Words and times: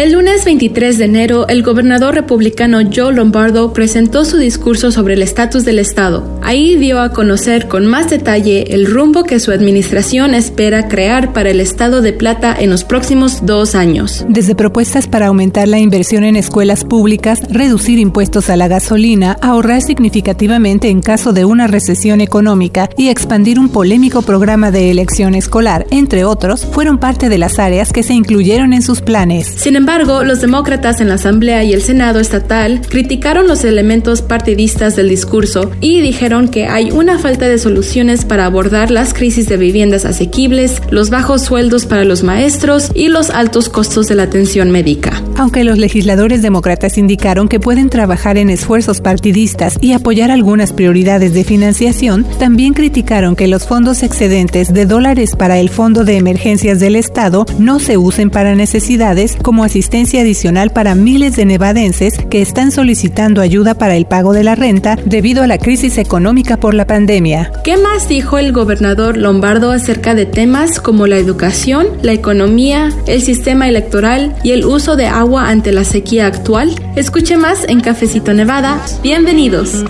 El 0.00 0.12
lunes 0.12 0.46
23 0.46 0.96
de 0.96 1.04
enero, 1.04 1.46
el 1.48 1.62
gobernador 1.62 2.14
republicano 2.14 2.78
Joe 2.90 3.12
Lombardo 3.12 3.74
presentó 3.74 4.24
su 4.24 4.38
discurso 4.38 4.90
sobre 4.90 5.12
el 5.12 5.20
estatus 5.20 5.66
del 5.66 5.78
Estado. 5.78 6.26
Ahí 6.40 6.76
dio 6.76 7.02
a 7.02 7.12
conocer 7.12 7.68
con 7.68 7.84
más 7.84 8.08
detalle 8.08 8.72
el 8.72 8.86
rumbo 8.86 9.24
que 9.24 9.38
su 9.38 9.52
administración 9.52 10.34
espera 10.34 10.88
crear 10.88 11.34
para 11.34 11.50
el 11.50 11.60
Estado 11.60 12.00
de 12.00 12.14
Plata 12.14 12.56
en 12.58 12.70
los 12.70 12.82
próximos 12.82 13.44
dos 13.44 13.74
años. 13.74 14.24
Desde 14.26 14.54
propuestas 14.54 15.06
para 15.06 15.26
aumentar 15.26 15.68
la 15.68 15.78
inversión 15.78 16.24
en 16.24 16.36
escuelas 16.36 16.82
públicas, 16.86 17.42
reducir 17.50 17.98
impuestos 17.98 18.48
a 18.48 18.56
la 18.56 18.68
gasolina, 18.68 19.36
ahorrar 19.42 19.82
significativamente 19.82 20.88
en 20.88 21.02
caso 21.02 21.34
de 21.34 21.44
una 21.44 21.66
recesión 21.66 22.22
económica 22.22 22.88
y 22.96 23.08
expandir 23.08 23.60
un 23.60 23.68
polémico 23.68 24.22
programa 24.22 24.70
de 24.70 24.90
elección 24.90 25.34
escolar, 25.34 25.86
entre 25.90 26.24
otros, 26.24 26.64
fueron 26.64 26.96
parte 26.96 27.28
de 27.28 27.36
las 27.36 27.58
áreas 27.58 27.92
que 27.92 28.02
se 28.02 28.14
incluyeron 28.14 28.72
en 28.72 28.80
sus 28.80 29.02
planes. 29.02 29.46
Sin 29.46 29.76
embargo, 29.76 29.89
los 29.98 30.40
demócratas 30.40 31.00
en 31.00 31.08
la 31.08 31.14
Asamblea 31.14 31.64
y 31.64 31.72
el 31.72 31.82
Senado 31.82 32.20
estatal 32.20 32.80
criticaron 32.88 33.48
los 33.48 33.64
elementos 33.64 34.22
partidistas 34.22 34.94
del 34.94 35.08
discurso 35.08 35.72
y 35.80 36.00
dijeron 36.00 36.48
que 36.48 36.66
hay 36.66 36.92
una 36.92 37.18
falta 37.18 37.48
de 37.48 37.58
soluciones 37.58 38.24
para 38.24 38.46
abordar 38.46 38.92
las 38.92 39.12
crisis 39.12 39.48
de 39.48 39.56
viviendas 39.56 40.04
asequibles, 40.04 40.80
los 40.90 41.10
bajos 41.10 41.42
sueldos 41.42 41.86
para 41.86 42.04
los 42.04 42.22
maestros 42.22 42.92
y 42.94 43.08
los 43.08 43.30
altos 43.30 43.68
costos 43.68 44.06
de 44.06 44.14
la 44.14 44.22
atención 44.24 44.70
médica. 44.70 45.22
Aunque 45.36 45.64
los 45.64 45.76
legisladores 45.76 46.40
demócratas 46.40 46.96
indicaron 46.96 47.48
que 47.48 47.58
pueden 47.58 47.90
trabajar 47.90 48.38
en 48.38 48.48
esfuerzos 48.48 49.00
partidistas 49.00 49.76
y 49.80 49.92
apoyar 49.92 50.30
algunas 50.30 50.72
prioridades 50.72 51.34
de 51.34 51.42
financiación, 51.42 52.24
también 52.38 52.74
criticaron 52.74 53.34
que 53.34 53.48
los 53.48 53.66
fondos 53.66 54.04
excedentes 54.04 54.72
de 54.72 54.86
dólares 54.86 55.34
para 55.34 55.58
el 55.58 55.68
Fondo 55.68 56.04
de 56.04 56.16
Emergencias 56.16 56.78
del 56.78 56.94
Estado 56.94 57.44
no 57.58 57.80
se 57.80 57.96
usen 57.96 58.30
para 58.30 58.54
necesidades 58.54 59.36
como 59.42 59.64
asistencia 59.64 59.79
adicional 60.20 60.70
para 60.70 60.94
miles 60.94 61.36
de 61.36 61.44
nevadenses 61.44 62.18
que 62.30 62.42
están 62.42 62.70
solicitando 62.70 63.40
ayuda 63.40 63.74
para 63.74 63.96
el 63.96 64.06
pago 64.06 64.32
de 64.32 64.44
la 64.44 64.54
renta 64.54 64.96
debido 65.04 65.42
a 65.42 65.46
la 65.46 65.58
crisis 65.58 65.98
económica 65.98 66.58
por 66.58 66.74
la 66.74 66.86
pandemia. 66.86 67.50
¿Qué 67.64 67.76
más 67.76 68.08
dijo 68.08 68.38
el 68.38 68.52
gobernador 68.52 69.16
Lombardo 69.16 69.70
acerca 69.70 70.14
de 70.14 70.26
temas 70.26 70.80
como 70.80 71.06
la 71.06 71.16
educación, 71.16 71.86
la 72.02 72.12
economía, 72.12 72.90
el 73.06 73.22
sistema 73.22 73.68
electoral 73.68 74.34
y 74.42 74.52
el 74.52 74.64
uso 74.64 74.96
de 74.96 75.06
agua 75.06 75.48
ante 75.48 75.72
la 75.72 75.84
sequía 75.84 76.26
actual? 76.26 76.74
Escuche 76.96 77.36
más 77.36 77.64
en 77.68 77.80
Cafecito 77.80 78.32
Nevada. 78.34 78.80
Bienvenidos. 79.02 79.84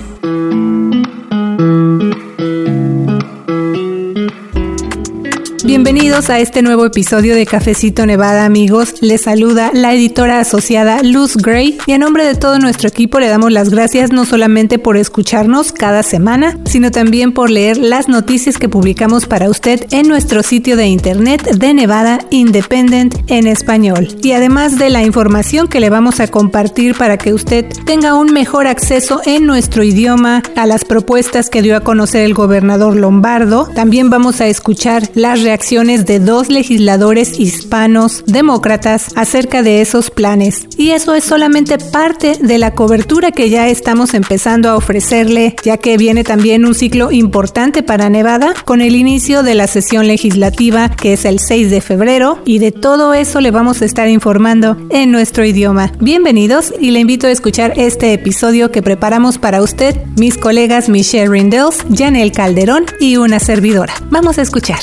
Bienvenidos 5.71 6.31
a 6.31 6.41
este 6.41 6.63
nuevo 6.63 6.85
episodio 6.85 7.37
de 7.37 7.47
Cafecito 7.47 8.05
Nevada, 8.05 8.45
amigos. 8.45 8.95
Les 9.03 9.21
saluda 9.21 9.71
la 9.73 9.95
editora 9.95 10.41
asociada 10.41 11.01
Luz 11.05 11.37
Gray 11.37 11.79
y 11.87 11.93
a 11.93 11.99
nombre 11.99 12.25
de 12.25 12.35
todo 12.35 12.59
nuestro 12.59 12.89
equipo 12.89 13.21
le 13.21 13.29
damos 13.29 13.53
las 13.53 13.71
gracias 13.71 14.11
no 14.11 14.25
solamente 14.25 14.81
por 14.81 14.97
escucharnos 14.97 15.71
cada 15.71 16.03
semana, 16.03 16.59
sino 16.65 16.91
también 16.91 17.31
por 17.31 17.51
leer 17.51 17.77
las 17.77 18.09
noticias 18.09 18.59
que 18.59 18.69
publicamos 18.69 19.27
para 19.27 19.49
usted 19.49 19.87
en 19.93 20.09
nuestro 20.09 20.43
sitio 20.43 20.77
de 20.77 20.89
internet 20.89 21.49
de 21.49 21.73
Nevada 21.73 22.19
Independent 22.31 23.15
en 23.29 23.47
español. 23.47 24.09
Y 24.25 24.33
además 24.33 24.77
de 24.77 24.91
la 24.91 25.05
información 25.05 25.69
que 25.69 25.79
le 25.79 25.89
vamos 25.89 26.19
a 26.19 26.27
compartir 26.27 26.97
para 26.97 27.17
que 27.17 27.33
usted 27.33 27.65
tenga 27.87 28.15
un 28.15 28.33
mejor 28.33 28.67
acceso 28.67 29.21
en 29.25 29.47
nuestro 29.47 29.85
idioma 29.85 30.43
a 30.57 30.67
las 30.67 30.85
propuestas 30.85 31.49
que 31.49 31.63
dio 31.63 31.77
a 31.77 31.85
conocer 31.85 32.25
el 32.25 32.35
gobernador 32.35 32.97
Lombardo, 32.97 33.69
también 33.73 34.11
vamos 34.11 34.41
a 34.41 34.49
escuchar 34.49 35.09
las 35.15 35.41
reacciones 35.45 35.60
de 35.61 36.19
dos 36.19 36.49
legisladores 36.49 37.39
hispanos 37.39 38.25
demócratas 38.27 39.09
acerca 39.15 39.63
de 39.63 39.83
esos 39.83 40.11
planes. 40.11 40.67
Y 40.79 40.91
eso 40.91 41.15
es 41.15 41.23
solamente 41.23 41.77
parte 41.77 42.39
de 42.41 42.59
la 42.59 42.75
cobertura 42.75 43.31
que 43.31 43.51
ya 43.51 43.69
estamos 43.69 44.15
empezando 44.15 44.71
a 44.71 44.77
ofrecerle, 44.77 45.55
ya 45.63 45.77
que 45.77 45.99
viene 45.99 46.25
también 46.25 46.65
un 46.65 46.75
ciclo 46.75 47.13
importante 47.13 47.83
para 47.83 48.09
Nevada 48.09 48.55
con 48.65 48.81
el 48.81 48.97
inicio 48.97 49.43
de 49.43 49.55
la 49.55 49.67
sesión 49.67 50.09
legislativa 50.09 50.89
que 50.89 51.13
es 51.13 51.25
el 51.27 51.39
6 51.39 51.71
de 51.71 51.81
febrero 51.83 52.39
y 52.47 52.59
de 52.59 52.73
todo 52.73 53.13
eso 53.13 53.41
le 53.41 53.51
vamos 53.51 53.83
a 53.83 53.85
estar 53.85 54.09
informando 54.09 54.77
en 54.89 55.13
nuestro 55.13 55.45
idioma. 55.45 55.93
Bienvenidos 56.01 56.73
y 56.81 56.91
le 56.91 57.01
invito 57.01 57.27
a 57.27 57.31
escuchar 57.31 57.75
este 57.77 58.15
episodio 58.15 58.73
que 58.73 58.83
preparamos 58.83 59.39
para 59.39 59.63
usted, 59.63 59.95
mis 60.17 60.39
colegas 60.39 60.89
Michelle 60.89 61.29
Rindels, 61.29 61.85
Janel 61.95 62.33
Calderón 62.33 62.87
y 62.99 63.19
una 63.19 63.39
servidora. 63.39 63.93
Vamos 64.11 64.39
a 64.39 64.43
escuchar. 64.43 64.81